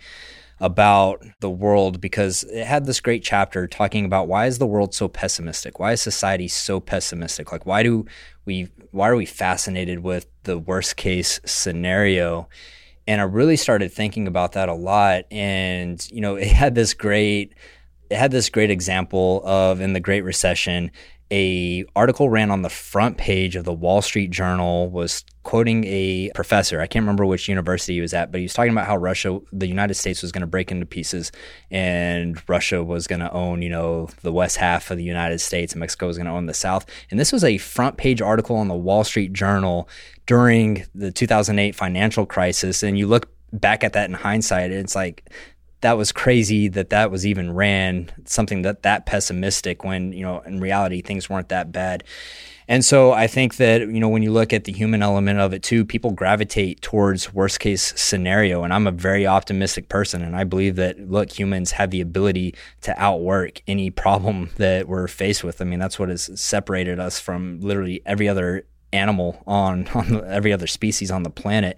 [0.60, 4.94] about the world because it had this great chapter talking about why is the world
[4.94, 5.80] so pessimistic?
[5.80, 7.52] Why is society so pessimistic?
[7.52, 8.06] Like why do
[8.46, 12.48] we why are we fascinated with the worst case scenario?
[13.08, 15.26] And I really started thinking about that a lot.
[15.32, 17.54] And you know, it had this great
[18.10, 20.92] it had this great example of in the Great Recession
[21.32, 26.30] a article ran on the front page of the Wall Street Journal was quoting a
[26.36, 26.82] professor.
[26.82, 29.40] I can't remember which university he was at, but he was talking about how Russia,
[29.52, 31.32] the United States was going to break into pieces
[31.72, 35.74] and Russia was going to own, you know, the west half of the United States
[35.74, 36.86] and Mexico was going to own the south.
[37.10, 39.90] And this was a front page article on the Wall Street Journal
[40.28, 45.30] during the 2008 financial crisis and you look back at that in hindsight, it's like
[45.86, 50.40] that was crazy that that was even ran something that that pessimistic when you know
[50.40, 52.04] in reality things weren't that bad.
[52.68, 55.54] And so i think that you know when you look at the human element of
[55.54, 58.64] it too people gravitate towards worst case scenario.
[58.64, 60.24] And i'm a very optimistic person.
[60.24, 65.08] And i believe that look humans have the ability to outwork any problem that we're
[65.08, 65.62] faced with.
[65.62, 70.52] I mean that's what has separated us from literally every other animal on on every
[70.52, 71.78] other species on the planet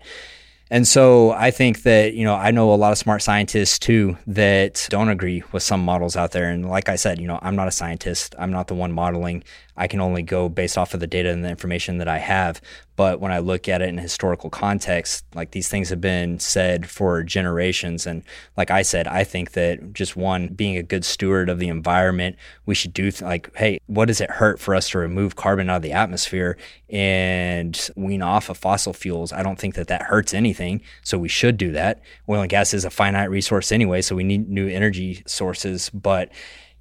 [0.70, 4.18] And so I think that, you know, I know a lot of smart scientists too
[4.28, 6.50] that don't agree with some models out there.
[6.50, 8.36] And like I said, you know, I'm not a scientist.
[8.38, 9.44] I'm not the one modeling.
[9.78, 12.62] I can only go based off of the data and the information that I have.
[12.96, 16.90] But when I look at it in historical context, like these things have been said
[16.90, 18.08] for generations.
[18.08, 18.24] And
[18.58, 22.38] like I said, I think that just one, being a good steward of the environment,
[22.66, 25.70] we should do th- like, hey, what does it hurt for us to remove carbon
[25.70, 26.58] out of the atmosphere
[26.90, 29.32] and wean off of fossil fuels?
[29.32, 30.82] I don't think that that hurts anything.
[31.04, 32.02] So we should do that.
[32.28, 34.02] Oil and gas is a finite resource anyway.
[34.02, 35.92] So we need new energy sources.
[35.92, 36.32] But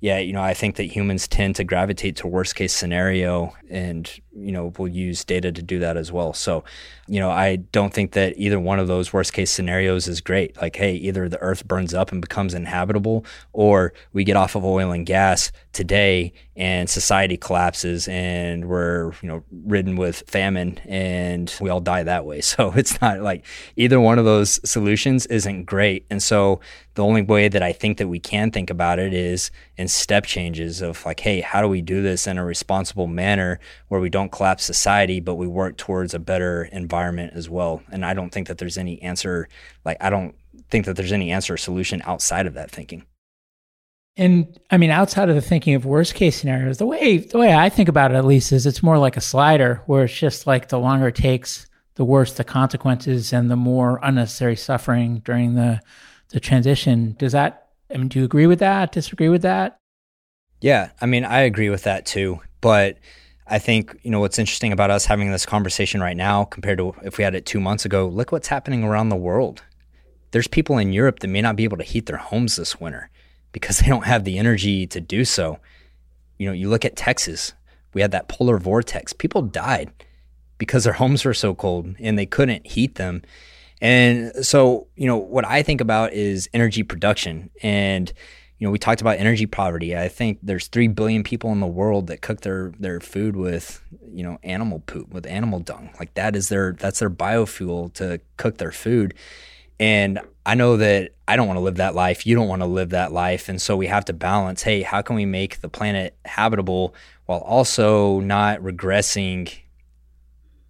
[0.06, 4.08] yeah, you know, I think that humans tend to gravitate to worst case scenario and,
[4.38, 6.32] you know, we'll use data to do that as well.
[6.32, 6.64] So,
[7.06, 10.60] you know, I don't think that either one of those worst case scenarios is great.
[10.60, 14.64] Like, hey, either the earth burns up and becomes inhabitable or we get off of
[14.64, 21.54] oil and gas today and society collapses and we're, you know, ridden with famine and
[21.60, 22.40] we all die that way.
[22.56, 26.06] So it's not like either one of those solutions isn't great.
[26.08, 26.60] And so
[26.94, 30.24] the only way that I think that we can think about it is in step
[30.24, 34.08] changes of like, hey, how do we do this in a responsible manner where we
[34.08, 37.82] don't collapse society, but we work towards a better environment as well?
[37.90, 39.48] And I don't think that there's any answer,
[39.84, 40.34] like, I don't
[40.70, 43.04] think that there's any answer or solution outside of that thinking.
[44.16, 47.54] And I mean, outside of the thinking of worst case scenarios, the way the way
[47.54, 50.46] I think about it, at least, is it's more like a slider, where it's just
[50.46, 51.66] like the longer it takes,
[51.96, 55.82] the worse the consequences, and the more unnecessary suffering during the
[56.30, 57.14] the transition.
[57.18, 57.68] Does that?
[57.92, 58.92] I mean, do you agree with that?
[58.92, 59.76] Disagree with that?
[60.62, 62.40] Yeah, I mean, I agree with that too.
[62.62, 62.96] But
[63.48, 66.94] I think you know what's interesting about us having this conversation right now compared to
[67.02, 68.08] if we had it two months ago.
[68.08, 69.62] Look what's happening around the world.
[70.32, 73.08] There's people in Europe that may not be able to heat their homes this winter
[73.52, 75.58] because they don't have the energy to do so.
[76.38, 77.52] You know, you look at Texas.
[77.94, 79.12] We had that polar vortex.
[79.12, 79.90] People died
[80.58, 83.22] because their homes were so cold and they couldn't heat them.
[83.80, 87.50] And so, you know, what I think about is energy production.
[87.62, 88.12] And,
[88.58, 89.96] you know, we talked about energy poverty.
[89.96, 93.82] I think there's 3 billion people in the world that cook their, their food with,
[94.10, 95.90] you know, animal poop, with animal dung.
[95.98, 99.14] Like that is their, that's their biofuel to cook their food.
[99.78, 102.26] And I know that I don't want to live that life.
[102.26, 103.50] You don't want to live that life.
[103.50, 106.94] And so we have to balance hey, how can we make the planet habitable
[107.26, 109.52] while also not regressing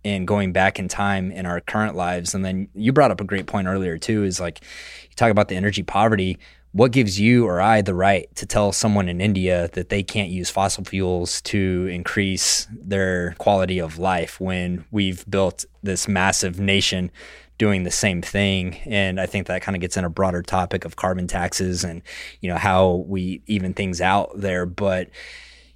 [0.06, 2.32] and going back in time in our current lives.
[2.32, 4.60] And then you brought up a great point earlier too, is like
[5.02, 6.38] you talk about the energy poverty.
[6.76, 10.28] What gives you or I the right to tell someone in India that they can't
[10.28, 17.10] use fossil fuels to increase their quality of life when we've built this massive nation
[17.56, 18.76] doing the same thing.
[18.84, 22.02] And I think that kind of gets in a broader topic of carbon taxes and,
[22.42, 24.66] you know, how we even things out there.
[24.66, 25.08] But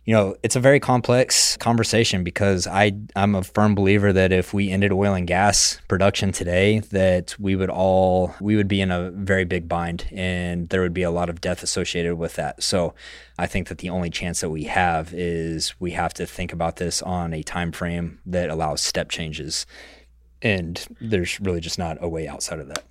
[0.05, 4.55] you know, it's a very complex conversation because I I'm a firm believer that if
[4.55, 8.91] we ended oil and gas production today, that we would all we would be in
[8.91, 12.63] a very big bind and there would be a lot of death associated with that.
[12.63, 12.95] So
[13.39, 16.77] I think that the only chance that we have is we have to think about
[16.77, 19.67] this on a time frame that allows step changes.
[20.43, 22.85] And there's really just not a way outside of that.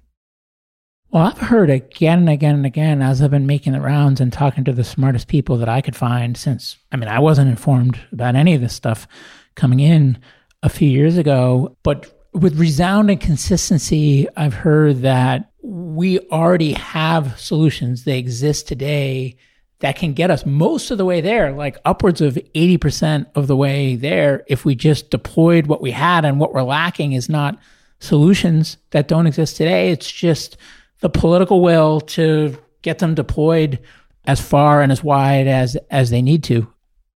[1.11, 4.31] Well, I've heard again and again and again as I've been making the rounds and
[4.31, 7.99] talking to the smartest people that I could find since, I mean, I wasn't informed
[8.11, 9.07] about any of this stuff
[9.55, 10.19] coming in
[10.61, 18.03] a few years ago, but with resounding consistency, I've heard that we already have solutions.
[18.03, 19.35] They exist today
[19.79, 23.57] that can get us most of the way there, like upwards of 80% of the
[23.57, 26.23] way there, if we just deployed what we had.
[26.23, 27.57] And what we're lacking is not
[27.99, 29.89] solutions that don't exist today.
[29.89, 30.55] It's just
[31.01, 33.79] the political will to get them deployed
[34.25, 36.67] as far and as wide as as they need to.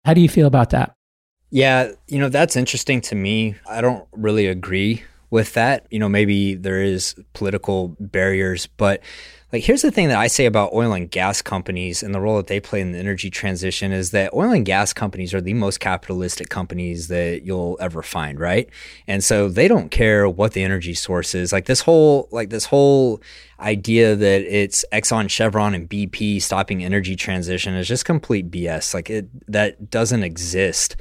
[0.06, 0.94] How do you feel about that?
[1.50, 3.56] Yeah, you know, that's interesting to me.
[3.70, 5.86] I don't really agree with that.
[5.92, 9.02] You know, maybe there is political barriers, but
[9.54, 12.38] like here's the thing that I say about oil and gas companies and the role
[12.38, 15.54] that they play in the energy transition is that oil and gas companies are the
[15.54, 18.68] most capitalistic companies that you'll ever find, right?
[19.06, 21.54] And so they don't care what the energy source is.
[21.54, 23.22] Like this whole like this whole
[23.60, 28.96] idea that it's Exxon, Chevron, and BP stopping energy transition is just complete BS.
[28.96, 30.96] Like it that doesn't exist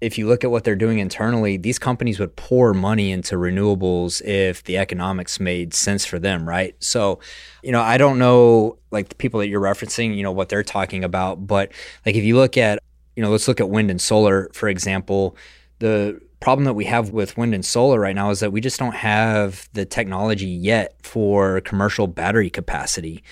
[0.00, 4.22] if you look at what they're doing internally, these companies would pour money into renewables
[4.22, 6.74] if the economics made sense for them, right?
[6.78, 7.20] So,
[7.62, 10.62] you know, I don't know like the people that you're referencing, you know, what they're
[10.62, 11.72] talking about, but
[12.06, 12.78] like if you look at,
[13.14, 15.36] you know, let's look at wind and solar, for example,
[15.80, 18.78] the problem that we have with wind and solar right now is that we just
[18.78, 23.22] don't have the technology yet for commercial battery capacity.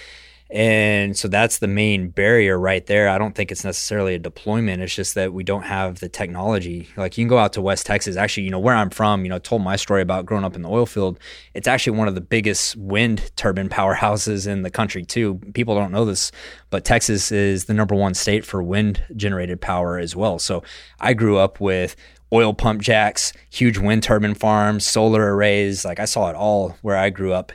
[0.50, 3.10] And so that's the main barrier right there.
[3.10, 4.80] I don't think it's necessarily a deployment.
[4.80, 6.88] It's just that we don't have the technology.
[6.96, 8.16] Like you can go out to West Texas.
[8.16, 10.62] Actually, you know, where I'm from, you know, told my story about growing up in
[10.62, 11.18] the oil field.
[11.52, 15.34] It's actually one of the biggest wind turbine powerhouses in the country, too.
[15.52, 16.32] People don't know this,
[16.70, 20.38] but Texas is the number one state for wind generated power as well.
[20.38, 20.62] So
[20.98, 21.94] I grew up with
[22.32, 25.84] oil pump jacks, huge wind turbine farms, solar arrays.
[25.84, 27.52] Like I saw it all where I grew up.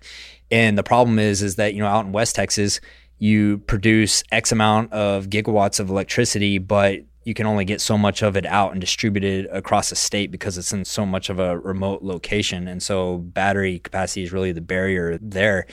[0.53, 2.79] And the problem is, is that you know out in West Texas,
[3.17, 8.21] you produce X amount of gigawatts of electricity, but you can only get so much
[8.21, 11.57] of it out and distributed across the state because it's in so much of a
[11.57, 12.67] remote location.
[12.67, 15.65] And so battery capacity is really the barrier there.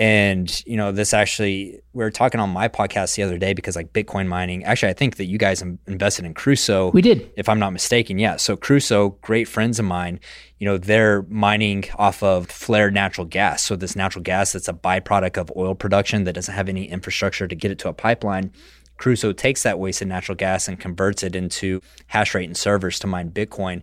[0.00, 3.74] And, you know, this actually, we were talking on my podcast the other day because,
[3.74, 6.92] like, Bitcoin mining, actually, I think that you guys invested in Crusoe.
[6.92, 7.28] We did.
[7.36, 8.16] If I'm not mistaken.
[8.18, 8.36] Yeah.
[8.36, 10.20] So, Crusoe, great friends of mine,
[10.58, 13.62] you know, they're mining off of flared natural gas.
[13.62, 17.48] So, this natural gas that's a byproduct of oil production that doesn't have any infrastructure
[17.48, 18.52] to get it to a pipeline.
[18.98, 23.08] Crusoe takes that wasted natural gas and converts it into hash rate and servers to
[23.08, 23.82] mine Bitcoin.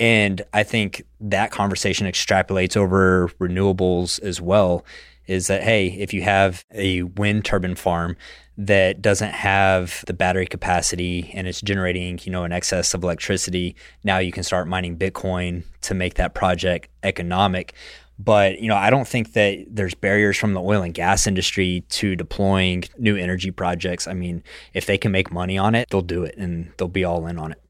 [0.00, 4.84] And I think that conversation extrapolates over renewables as well
[5.26, 8.16] is that hey, if you have a wind turbine farm
[8.58, 13.76] that doesn't have the battery capacity and it's generating, you know, an excess of electricity,
[14.02, 17.74] now you can start mining Bitcoin to make that project economic.
[18.18, 21.84] But, you know, I don't think that there's barriers from the oil and gas industry
[21.90, 24.08] to deploying new energy projects.
[24.08, 27.04] I mean, if they can make money on it, they'll do it and they'll be
[27.04, 27.60] all in on it.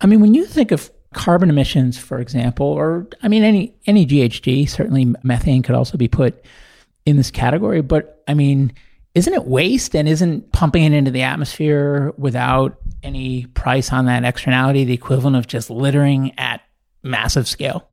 [0.00, 4.06] I mean, when you think of carbon emissions, for example, or I mean any any
[4.06, 4.68] GHG.
[4.68, 6.44] Certainly, methane could also be put
[7.06, 7.82] in this category.
[7.82, 8.72] But I mean,
[9.14, 14.24] isn't it waste and isn't pumping it into the atmosphere without any price on that
[14.24, 16.62] externality the equivalent of just littering at
[17.02, 17.88] massive scale?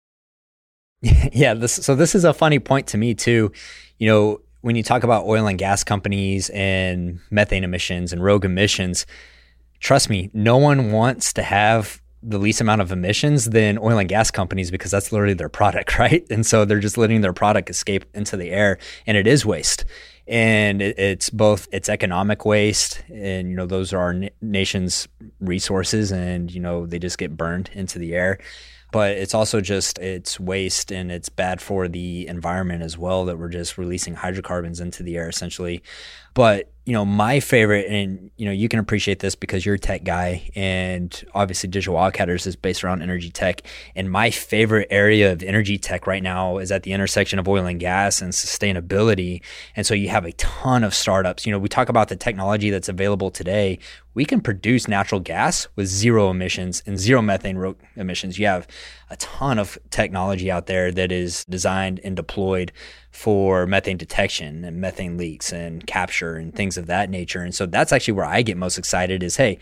[1.32, 3.54] Yeah, this, so this is a funny point to me too.
[4.00, 8.44] You know, when you talk about oil and gas companies and methane emissions and rogue
[8.44, 9.06] emissions,
[9.80, 14.10] trust me, no one wants to have the least amount of emissions than oil and
[14.10, 16.26] gas companies because that's literally their product, right?
[16.30, 19.86] And so they're just letting their product escape into the air, and it is waste.
[20.28, 25.08] And it's both it's economic waste, and you know those are our nation's
[25.40, 28.38] resources, and you know they just get burned into the air
[28.92, 33.38] but it's also just it's waste and it's bad for the environment as well that
[33.38, 35.84] we're just releasing hydrocarbons into the air essentially
[36.34, 39.80] but you know, my favorite, and you know, you can appreciate this because you're a
[39.80, 43.62] tech guy, and obviously Digital Wildcatters is based around energy tech.
[43.96, 47.68] And my favorite area of energy tech right now is at the intersection of oil
[47.68, 49.44] and gas and sustainability.
[49.76, 51.46] And so you have a ton of startups.
[51.46, 53.78] You know, we talk about the technology that's available today.
[54.16, 58.40] We can produce natural gas with zero emissions and zero methane emissions.
[58.40, 58.68] You have
[59.10, 62.72] a ton of technology out there that is designed and deployed
[63.12, 67.42] for methane detection and methane leaks and capture and things of that nature.
[67.42, 69.58] And so that's actually where I get most excited is hey,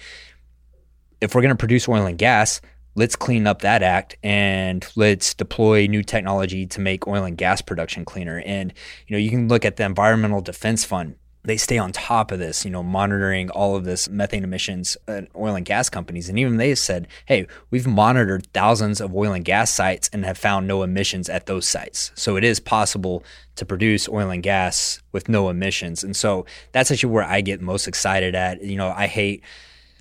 [1.22, 2.62] if we're going to produce oil and gas,
[2.96, 7.62] let's clean up that act and let's deploy new technology to make oil and gas
[7.62, 8.42] production cleaner.
[8.46, 8.74] And
[9.08, 11.16] you know, you can look at the Environmental Defense Fund
[11.48, 15.30] they stay on top of this, you know, monitoring all of this methane emissions at
[15.34, 16.28] oil and gas companies.
[16.28, 20.38] And even they said, hey, we've monitored thousands of oil and gas sites and have
[20.38, 22.12] found no emissions at those sites.
[22.16, 23.24] So it is possible
[23.56, 26.04] to produce oil and gas with no emissions.
[26.04, 28.62] And so that's actually where I get most excited at.
[28.62, 29.42] You know, I hate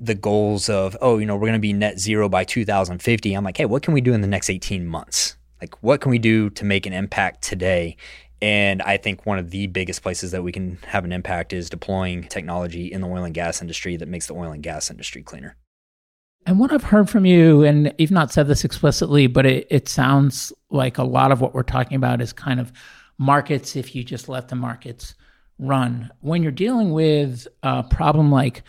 [0.00, 3.32] the goals of, oh, you know, we're going to be net zero by 2050.
[3.34, 5.36] I'm like, hey, what can we do in the next 18 months?
[5.60, 7.96] Like, what can we do to make an impact today?
[8.46, 11.68] And I think one of the biggest places that we can have an impact is
[11.68, 15.24] deploying technology in the oil and gas industry that makes the oil and gas industry
[15.24, 15.56] cleaner.
[16.46, 19.88] And what I've heard from you, and you've not said this explicitly, but it, it
[19.88, 22.72] sounds like a lot of what we're talking about is kind of
[23.18, 25.16] markets if you just let the markets
[25.58, 26.12] run.
[26.20, 28.62] When you're dealing with a problem like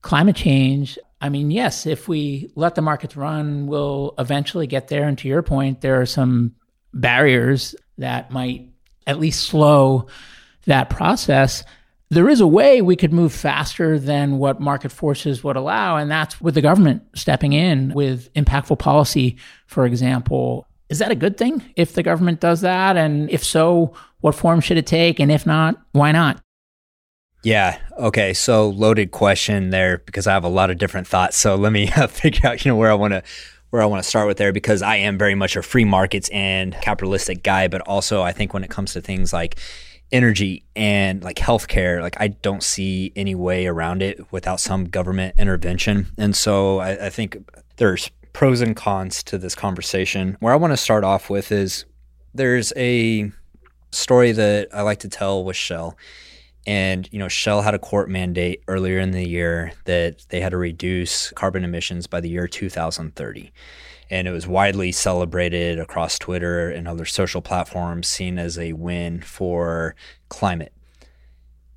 [0.00, 5.06] climate change, I mean, yes, if we let the markets run, we'll eventually get there.
[5.06, 6.56] And to your point, there are some
[6.92, 8.71] barriers that might
[9.06, 10.06] at least slow
[10.66, 11.64] that process,
[12.10, 15.96] there is a way we could move faster than what market forces would allow.
[15.96, 20.66] And that's with the government stepping in with impactful policy, for example.
[20.90, 22.98] Is that a good thing if the government does that?
[22.98, 25.20] And if so, what form should it take?
[25.20, 26.38] And if not, why not?
[27.42, 27.78] Yeah.
[27.98, 28.34] Okay.
[28.34, 31.38] So loaded question there because I have a lot of different thoughts.
[31.38, 33.22] So let me uh, figure out, you know, where I want to
[33.72, 36.28] where I want to start with there because I am very much a free markets
[36.28, 39.58] and capitalistic guy, but also I think when it comes to things like
[40.12, 45.36] energy and like healthcare, like I don't see any way around it without some government
[45.38, 46.08] intervention.
[46.18, 47.38] And so I, I think
[47.78, 50.36] there's pros and cons to this conversation.
[50.40, 51.86] Where I want to start off with is
[52.34, 53.32] there's a
[53.90, 55.96] story that I like to tell with Shell.
[56.66, 60.50] And, you know, Shell had a court mandate earlier in the year that they had
[60.50, 63.52] to reduce carbon emissions by the year 2030.
[64.10, 69.22] And it was widely celebrated across Twitter and other social platforms, seen as a win
[69.22, 69.96] for
[70.28, 70.72] climate.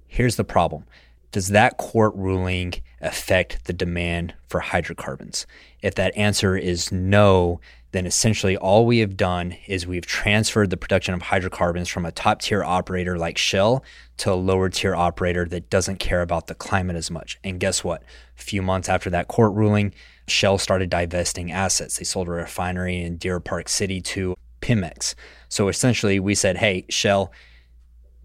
[0.07, 0.86] Here's the problem
[1.31, 5.47] Does that court ruling affect the demand for hydrocarbons?
[5.81, 7.59] If that answer is no,
[7.95, 12.11] then essentially all we have done is we've transferred the production of hydrocarbons from a
[12.11, 13.83] top tier operator like Shell
[14.17, 17.39] to a lower tier operator that doesn't care about the climate as much.
[17.43, 18.03] And guess what?
[18.37, 19.93] A few months after that court ruling,
[20.27, 21.97] Shell started divesting assets.
[21.97, 25.15] They sold a refinery in Deer Park City to Pemex.
[25.47, 27.31] So essentially, we said, hey, Shell,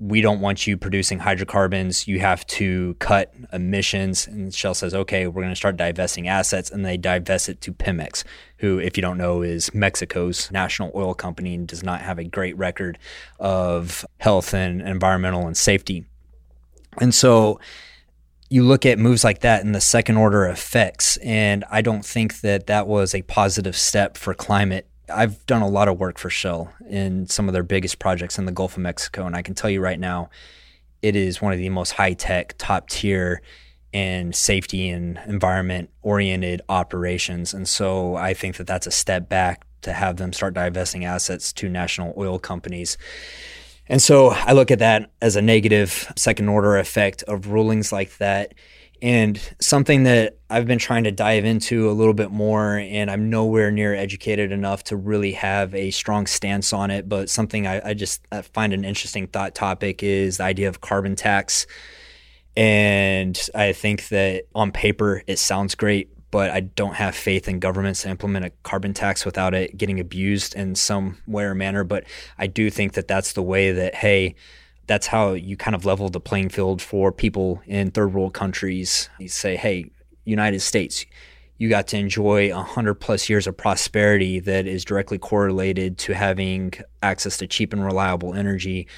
[0.01, 2.09] we don't want you producing hydrocarbons.
[2.09, 4.27] You have to cut emissions.
[4.27, 6.71] And Shell says, okay, we're going to start divesting assets.
[6.71, 8.25] And they divest it to Pemex,
[8.57, 12.25] who, if you don't know, is Mexico's national oil company and does not have a
[12.25, 12.99] great record
[13.39, 16.07] of health and environmental and safety.
[16.99, 17.61] And so
[18.49, 21.19] you look at moves like that and the second order effects.
[21.19, 25.69] And I don't think that that was a positive step for climate I've done a
[25.69, 28.83] lot of work for Shell in some of their biggest projects in the Gulf of
[28.83, 30.31] Mexico, and I can tell you right now,
[31.03, 33.43] it is one of the most high tech, top tier,
[33.93, 37.53] and safety and environment oriented operations.
[37.55, 41.53] And so I think that that's a step back to have them start divesting assets
[41.55, 42.99] to national oil companies.
[43.89, 48.19] And so I look at that as a negative second order effect of rulings like
[48.19, 48.55] that
[49.03, 53.31] and something that I've been trying to dive into a little bit more, and I'm
[53.31, 57.09] nowhere near educated enough to really have a strong stance on it.
[57.09, 60.81] But something I, I just I find an interesting thought topic is the idea of
[60.81, 61.67] carbon tax.
[62.57, 67.59] And I think that on paper it sounds great, but I don't have faith in
[67.59, 71.85] governments to implement a carbon tax without it getting abused in some way or manner.
[71.85, 72.05] But
[72.39, 74.35] I do think that that's the way that, hey,
[74.91, 79.09] that's how you kind of level the playing field for people in third world countries.
[79.21, 79.89] You say, hey,
[80.25, 81.07] United States,
[81.59, 86.73] you got to enjoy 100 plus years of prosperity that is directly correlated to having
[87.05, 88.89] access to cheap and reliable energy.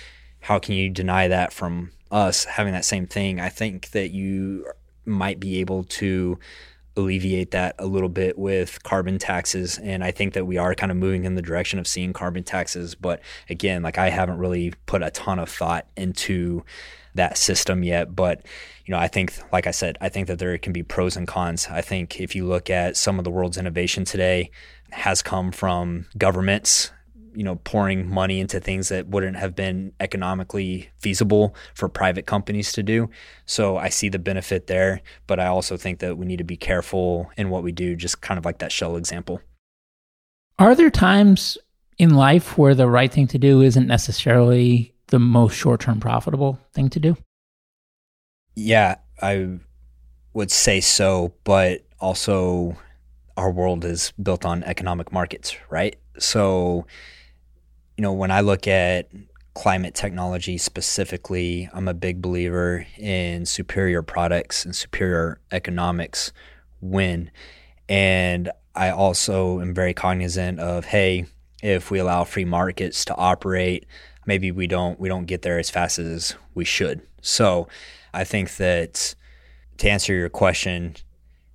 [0.41, 3.39] How can you deny that from us having that same thing?
[3.39, 4.67] I think that you
[5.05, 6.39] might be able to
[6.97, 9.79] alleviate that a little bit with carbon taxes.
[9.79, 12.45] And I think that we are kind of moving in the direction of seeing carbon
[12.45, 12.95] taxes.
[12.95, 16.65] But again, like I haven't really put a ton of thought into
[17.15, 18.15] that system yet.
[18.15, 18.45] But,
[18.85, 21.29] you know, I think, like I said, I think that there can be pros and
[21.29, 21.69] cons.
[21.71, 24.51] I think if you look at some of the world's innovation today,
[24.91, 26.91] has come from governments
[27.35, 32.73] you know pouring money into things that wouldn't have been economically feasible for private companies
[32.73, 33.09] to do.
[33.47, 36.57] So i see the benefit there but i also think that we need to be
[36.57, 39.41] careful in what we do just kind of like that shell example.
[40.59, 41.59] Are there times
[41.99, 46.89] in life where the right thing to do isn't necessarily the most short-term profitable thing
[46.91, 47.17] to do?
[48.55, 49.49] Yeah i
[50.35, 52.77] would say so but also
[53.37, 55.97] our world is built on economic markets right?
[56.19, 56.87] So
[57.97, 59.09] you know, when I look at
[59.55, 66.33] climate technology specifically, I'm a big believer in superior products and superior economics
[66.81, 67.31] win.
[67.89, 71.27] And I also am very cognizant of, hey,
[71.63, 73.87] if we allow free markets to operate,
[74.27, 77.03] maybe we don't we don't get there as fast as we should.
[77.21, 77.69] So
[78.15, 79.15] I think that
[79.79, 80.97] to answer your question,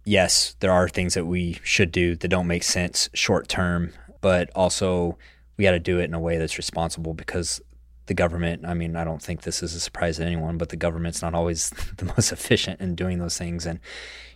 [0.05, 4.49] yes, there are things that we should do that don't make sense short term, but
[4.55, 5.17] also
[5.57, 7.61] we got to do it in a way that's responsible because
[8.05, 10.77] the government, I mean, I don't think this is a surprise to anyone, but the
[10.77, 13.65] government's not always the most efficient in doing those things.
[13.65, 13.79] And,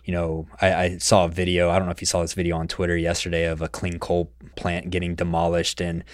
[0.04, 2.56] you know, I, I, saw a video, I don't know if you saw this video
[2.56, 5.80] on Twitter yesterday of a clean coal plant getting demolished.
[5.80, 6.04] And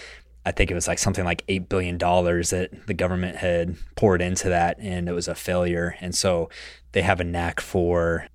[0.46, 4.48] I think it was like something like $8 billion that the government had poured into
[4.48, 5.96] that, and it was a failure.
[6.00, 6.48] And so
[6.92, 8.28] they have a knack for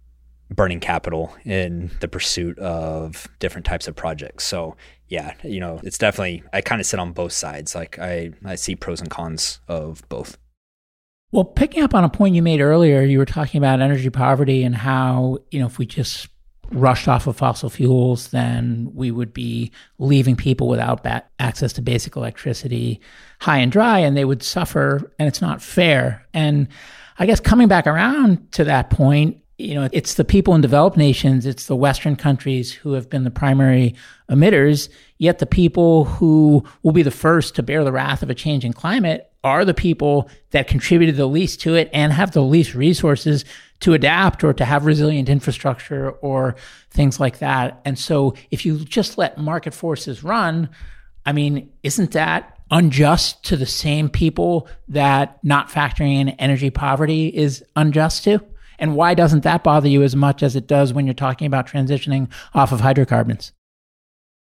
[0.56, 4.45] burning capital in the pursuit of different types of projects.
[4.45, 4.76] So
[5.08, 7.76] yeah, you know, it's definitely I kind of sit on both sides.
[7.76, 10.38] Like I I see pros and cons of both.
[11.32, 14.64] Well, picking up on a point you made earlier, you were talking about energy poverty
[14.64, 16.28] and how, you know, if we just
[16.72, 21.82] rushed off of fossil fuels, then we would be leaving people without ba- access to
[21.82, 23.01] basic electricity
[23.39, 26.26] high and dry and they would suffer and it's not fair.
[26.34, 26.68] And
[27.20, 30.97] I guess coming back around to that point, you know, it's the people in developed
[30.97, 33.95] nations, it's the Western countries who have been the primary
[34.30, 34.89] emitters,
[35.20, 38.74] yet the people who will be the first to bear the wrath of a changing
[38.74, 43.45] climate are the people that contributed the least to it and have the least resources
[43.82, 46.56] to adapt or to have resilient infrastructure or
[46.89, 47.82] things like that.
[47.86, 50.70] And so if you just let market forces run,
[51.26, 57.28] I mean, isn't that unjust to the same people that not factoring in energy poverty
[57.28, 58.39] is unjust to?
[58.80, 61.67] And why doesn't that bother you as much as it does when you're talking about
[61.67, 63.53] transitioning off of hydrocarbons?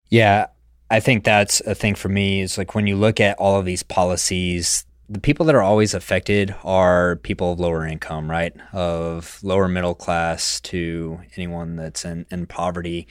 [0.10, 0.48] Yeah,
[0.90, 3.66] I think that's a thing for me is like when you look at all of
[3.66, 8.54] these policies, the people that are always affected are people of lower income, right?
[8.74, 13.08] Of lower middle class to anyone that's in, in poverty.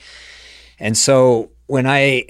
[0.79, 2.25] And so when I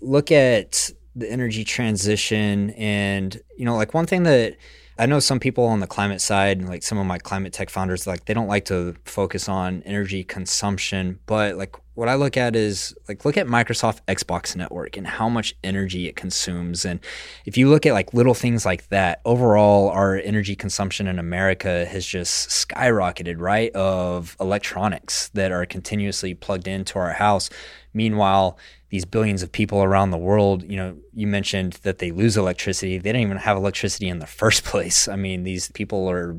[0.00, 4.56] look at the energy transition and, you know, like one thing that
[4.96, 8.06] I know some people on the climate side, like some of my climate tech founders,
[8.06, 11.18] like they don't like to focus on energy consumption.
[11.26, 15.28] But like what I look at is like look at Microsoft Xbox Network and how
[15.28, 16.84] much energy it consumes.
[16.84, 17.00] And
[17.44, 21.86] if you look at like little things like that, overall our energy consumption in America
[21.86, 23.74] has just skyrocketed, right?
[23.74, 27.50] Of electronics that are continuously plugged into our house.
[27.92, 28.58] Meanwhile,
[28.90, 32.98] these billions of people around the world, you know, you mentioned that they lose electricity.
[32.98, 35.08] They don't even have electricity in the first place.
[35.08, 36.36] I mean, these people are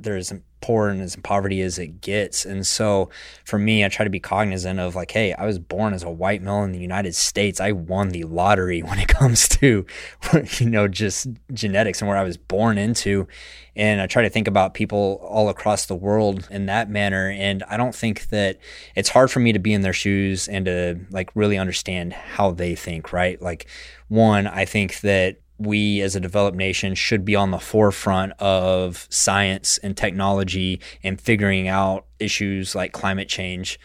[0.00, 2.44] they're as poor and as poverty as it gets.
[2.44, 3.10] And so
[3.44, 6.10] for me, I try to be cognizant of like, hey, I was born as a
[6.10, 7.60] white male in the United States.
[7.60, 9.86] I won the lottery when it comes to,
[10.58, 13.28] you know, just genetics and where I was born into.
[13.76, 17.30] And I try to think about people all across the world in that manner.
[17.30, 18.58] And I don't think that
[18.96, 22.50] it's hard for me to be in their shoes and to like really understand how
[22.50, 23.40] they think, right?
[23.40, 23.68] Like,
[24.08, 29.06] one, I think that we as a developed nation should be on the forefront of
[29.10, 33.78] science and technology and figuring out issues like climate change,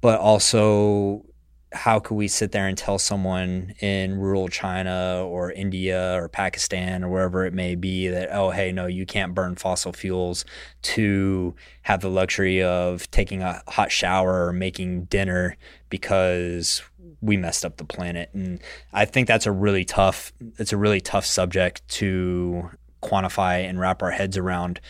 [0.00, 1.24] but also
[1.72, 7.04] how could we sit there and tell someone in rural China or India or Pakistan
[7.04, 10.44] or wherever it may be that, oh, hey, no, you can't burn fossil fuels
[10.82, 15.56] to have the luxury of taking a hot shower or making dinner
[15.90, 16.82] because
[17.20, 18.30] we messed up the planet.
[18.32, 18.60] And
[18.92, 22.70] I think that's a really tough, it's a really tough subject to
[23.02, 24.80] quantify and wrap our heads around.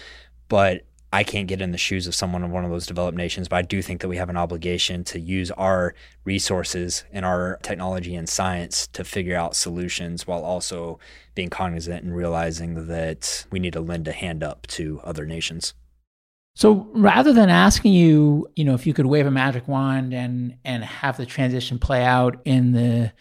[0.49, 3.49] But I can't get in the shoes of someone in one of those developed nations,
[3.49, 5.93] but I do think that we have an obligation to use our
[6.25, 11.01] resources and our technology and science to figure out solutions while also
[11.35, 15.75] being cognizant and realizing that we need to lend a hand up to other nations.
[16.55, 20.57] So rather than asking you, you know, if you could wave a magic wand and
[20.65, 23.13] and have the transition play out in the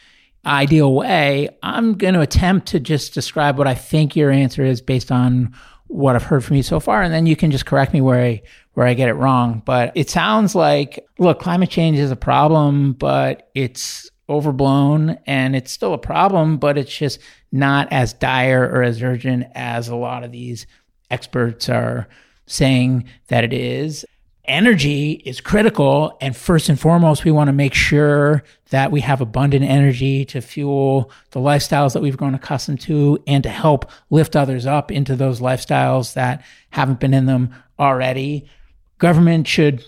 [0.45, 4.81] ideal way, I'm going to attempt to just describe what I think your answer is
[4.81, 5.53] based on
[5.87, 8.21] what I've heard from you so far, and then you can just correct me where
[8.21, 8.41] I
[8.73, 9.61] where I get it wrong.
[9.65, 15.71] But it sounds like look, climate change is a problem, but it's overblown and it's
[15.71, 17.19] still a problem, but it's just
[17.51, 20.67] not as dire or as urgent as a lot of these
[21.09, 22.07] experts are
[22.49, 24.05] saying that it is.
[24.45, 26.17] Energy is critical.
[26.19, 30.41] And first and foremost, we want to make sure that we have abundant energy to
[30.41, 35.15] fuel the lifestyles that we've grown accustomed to and to help lift others up into
[35.15, 38.49] those lifestyles that haven't been in them already.
[38.97, 39.85] Government should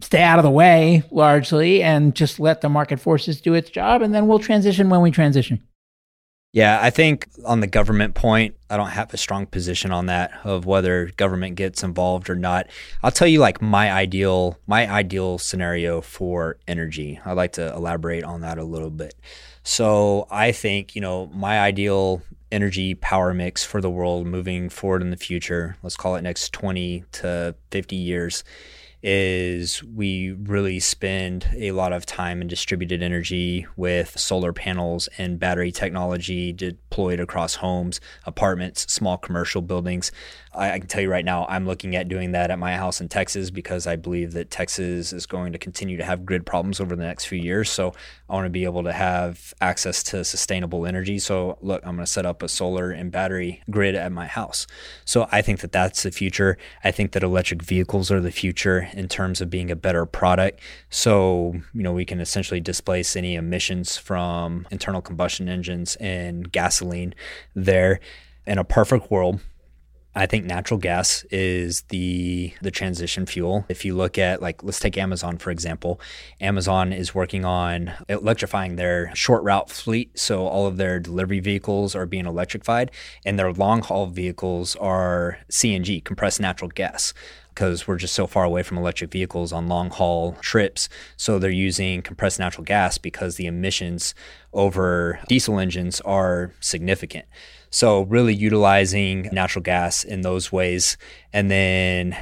[0.00, 4.02] stay out of the way largely and just let the market forces do its job.
[4.02, 5.62] And then we'll transition when we transition.
[6.52, 10.32] Yeah, I think on the government point, I don't have a strong position on that
[10.44, 12.66] of whether government gets involved or not.
[13.02, 17.18] I'll tell you like my ideal my ideal scenario for energy.
[17.24, 19.14] I'd like to elaborate on that a little bit.
[19.64, 25.00] So, I think, you know, my ideal energy power mix for the world moving forward
[25.00, 28.44] in the future, let's call it next 20 to 50 years
[29.02, 35.40] is we really spend a lot of time in distributed energy with solar panels and
[35.40, 40.12] battery technology deployed across homes, apartments, small commercial buildings.
[40.54, 43.00] I, I, can tell you right now, I'm looking at doing that at my house
[43.00, 46.78] in Texas because I believe that Texas is going to continue to have grid problems
[46.78, 47.70] over the next few years.
[47.70, 47.94] So
[48.32, 51.18] I want to be able to have access to sustainable energy.
[51.18, 54.66] So look, I'm going to set up a solar and battery grid at my house.
[55.04, 56.56] So I think that that's the future.
[56.82, 60.60] I think that electric vehicles are the future in terms of being a better product.
[60.88, 67.14] So, you know, we can essentially displace any emissions from internal combustion engines and gasoline
[67.54, 68.00] there.
[68.44, 69.40] In a perfect world,
[70.14, 73.64] I think natural gas is the the transition fuel.
[73.70, 76.00] If you look at like let's take Amazon for example.
[76.40, 81.94] Amazon is working on electrifying their short route fleet, so all of their delivery vehicles
[81.94, 82.90] are being electrified
[83.24, 87.14] and their long haul vehicles are CNG, compressed natural gas
[87.54, 90.88] because we're just so far away from electric vehicles on long haul trips.
[91.16, 94.14] So they're using compressed natural gas because the emissions
[94.52, 97.26] over diesel engines are significant.
[97.74, 100.98] So, really utilizing natural gas in those ways.
[101.32, 102.14] And then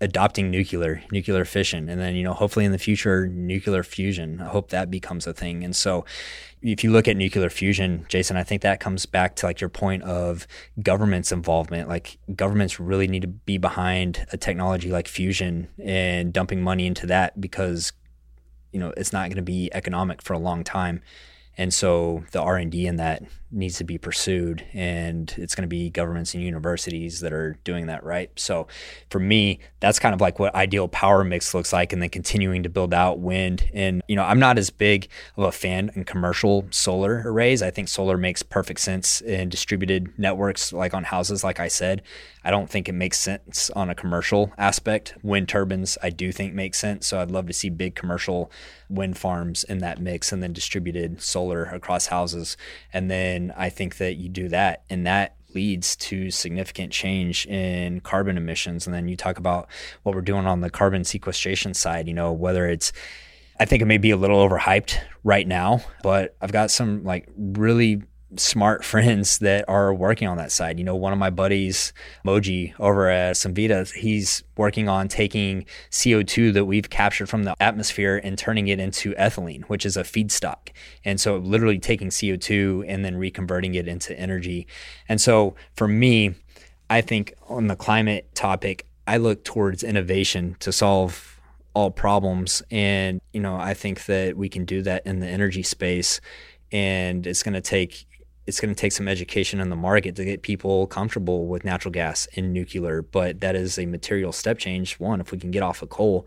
[0.00, 4.40] adopting nuclear, nuclear fission, and then you know hopefully in the future nuclear fusion.
[4.40, 5.62] I hope that becomes a thing.
[5.64, 6.04] And so,
[6.62, 9.70] if you look at nuclear fusion, Jason, I think that comes back to like your
[9.70, 10.46] point of
[10.82, 11.88] government's involvement.
[11.88, 17.06] Like governments really need to be behind a technology like fusion and dumping money into
[17.06, 17.92] that because
[18.72, 21.02] you know it's not going to be economic for a long time
[21.60, 25.90] and so the r&d in that needs to be pursued and it's going to be
[25.90, 28.30] governments and universities that are doing that right?
[28.36, 28.68] So
[29.10, 32.62] for me that's kind of like what ideal power mix looks like and then continuing
[32.62, 33.68] to build out wind.
[33.74, 37.62] And you know i'm not as big of a fan in commercial solar arrays.
[37.62, 42.02] I think solar makes perfect sense in distributed networks like on houses like i said
[42.44, 45.14] i don't think it makes sense on a commercial aspect.
[45.22, 47.06] Wind turbines i do think make sense.
[47.06, 48.50] So i'd love to see big commercial
[48.88, 52.56] wind farms in that mix and then distributed solar across houses.
[52.92, 58.00] And then I think that you do that, and that leads to significant change in
[58.00, 58.86] carbon emissions.
[58.86, 59.68] And then you talk about
[60.02, 62.92] what we're doing on the carbon sequestration side, you know, whether it's
[63.58, 67.28] I think it may be a little overhyped right now, but I've got some like
[67.36, 68.02] really
[68.36, 70.78] smart friends that are working on that side.
[70.78, 71.92] You know, one of my buddies,
[72.24, 78.20] Moji, over at Cemvita, he's working on taking CO2 that we've captured from the atmosphere
[78.22, 80.70] and turning it into ethylene, which is a feedstock.
[81.04, 84.66] And so literally taking CO2 and then reconverting it into energy.
[85.08, 86.34] And so for me,
[86.88, 91.40] I think on the climate topic, I look towards innovation to solve
[91.72, 92.62] all problems.
[92.70, 96.20] And, you know, I think that we can do that in the energy space
[96.72, 98.06] and it's going to take
[98.50, 101.92] it's going to take some education in the market to get people comfortable with natural
[101.92, 103.00] gas and nuclear.
[103.00, 104.98] But that is a material step change.
[104.98, 106.26] One, if we can get off of coal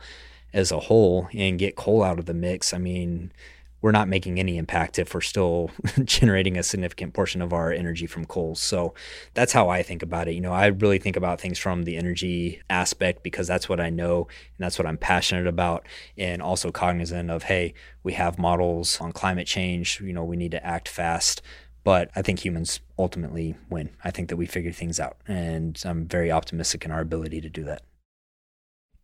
[0.53, 3.33] as a whole and get coal out of the mix, I mean,
[3.81, 5.69] we're not making any impact if we're still
[6.05, 8.55] generating a significant portion of our energy from coal.
[8.55, 8.93] So
[9.33, 10.35] that's how I think about it.
[10.35, 13.89] You know, I really think about things from the energy aspect because that's what I
[13.89, 15.85] know and that's what I'm passionate about.
[16.17, 19.99] And also cognizant of, hey, we have models on climate change.
[19.99, 21.41] You know, we need to act fast.
[21.83, 23.89] But I think humans ultimately win.
[24.03, 27.49] I think that we figure things out, and I'm very optimistic in our ability to
[27.49, 27.81] do that.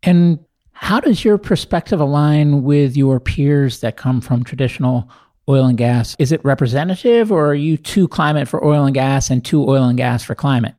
[0.02, 0.38] And
[0.72, 5.10] how does your perspective align with your peers that come from traditional
[5.46, 6.16] oil and gas?
[6.18, 9.84] Is it representative, or are you too climate for oil and gas and too oil
[9.84, 10.74] and gas for climate?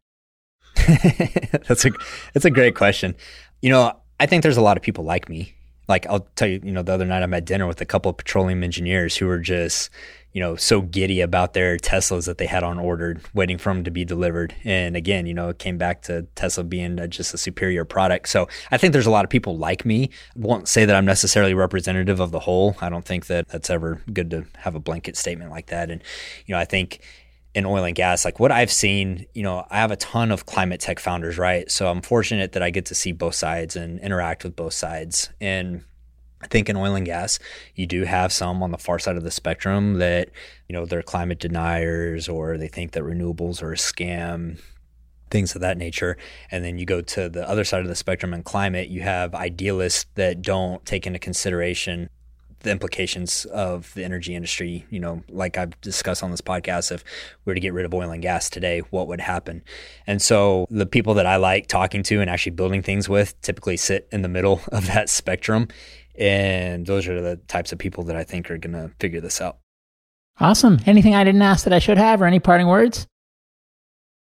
[1.68, 1.92] that's a
[2.34, 3.16] that's a great question.
[3.62, 5.54] You know, I think there's a lot of people like me.
[5.88, 8.10] Like I'll tell you, you know, the other night I'm at dinner with a couple
[8.10, 9.90] of petroleum engineers who are just
[10.34, 13.84] you know, so giddy about their Teslas that they had on order, waiting for them
[13.84, 14.56] to be delivered.
[14.64, 18.30] And again, you know, it came back to Tesla being a, just a superior product.
[18.30, 20.10] So I think there's a lot of people like me.
[20.36, 22.78] Won't say that I'm necessarily representative of the whole.
[22.80, 25.92] I don't think that that's ever good to have a blanket statement like that.
[25.92, 26.02] And,
[26.46, 27.02] you know, I think
[27.54, 30.46] in oil and gas, like what I've seen, you know, I have a ton of
[30.46, 31.70] climate tech founders, right?
[31.70, 35.30] So I'm fortunate that I get to see both sides and interact with both sides.
[35.42, 35.84] And
[36.42, 37.40] I think in oil and gas,
[37.76, 40.30] you do have some on the far side of the spectrum that,
[40.68, 44.60] you know, they're climate deniers or they think that renewables are a scam,
[45.30, 46.18] things of that nature.
[46.50, 49.36] And then you go to the other side of the spectrum in climate, you have
[49.36, 52.10] idealists that don't take into consideration
[52.64, 54.86] the implications of the energy industry.
[54.90, 57.04] You know, like I've discussed on this podcast, if
[57.46, 59.64] we were to get rid of oil and gas today, what would happen?
[60.08, 63.78] And so the people that I like talking to and actually building things with typically
[63.78, 65.68] sit in the middle of that spectrum.
[66.16, 69.42] And those are the types of people that I think are going to figure this
[69.42, 69.58] out.
[70.40, 70.80] Awesome.
[70.86, 73.06] Anything I didn't ask that I should have, or any parting words?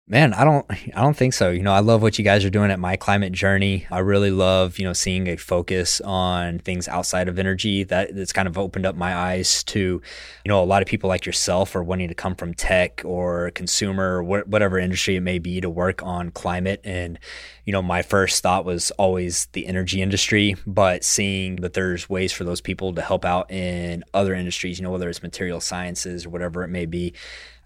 [0.08, 1.52] Man, I don't I don't think so.
[1.52, 3.86] You know, I love what you guys are doing at My Climate Journey.
[3.90, 7.84] I really love, you know, seeing a focus on things outside of energy.
[7.84, 11.08] That that's kind of opened up my eyes to, you know, a lot of people
[11.08, 15.40] like yourself are wanting to come from tech or consumer or whatever industry it may
[15.40, 17.20] be to work on climate and
[17.66, 22.32] you know, my first thought was always the energy industry, but seeing that there's ways
[22.32, 26.26] for those people to help out in other industries, you know, whether it's material sciences
[26.26, 27.14] or whatever it may be,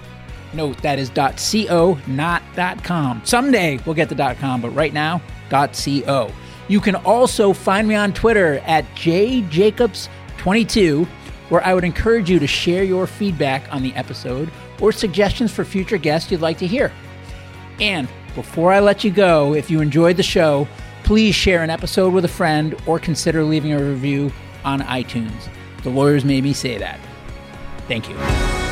[0.53, 2.43] Note that is .co, not
[2.83, 3.21] .com.
[3.23, 6.31] Someday we'll get the .com, but right now, .co.
[6.67, 11.07] You can also find me on Twitter at jjacobs22
[11.53, 14.49] where I would encourage you to share your feedback on the episode
[14.81, 16.91] or suggestions for future guests you'd like to hear.
[17.79, 20.67] And before I let you go, if you enjoyed the show,
[21.03, 24.33] please share an episode with a friend or consider leaving a review
[24.65, 25.47] on iTunes.
[25.83, 26.99] The lawyers made me say that.
[27.87, 28.62] Thank you.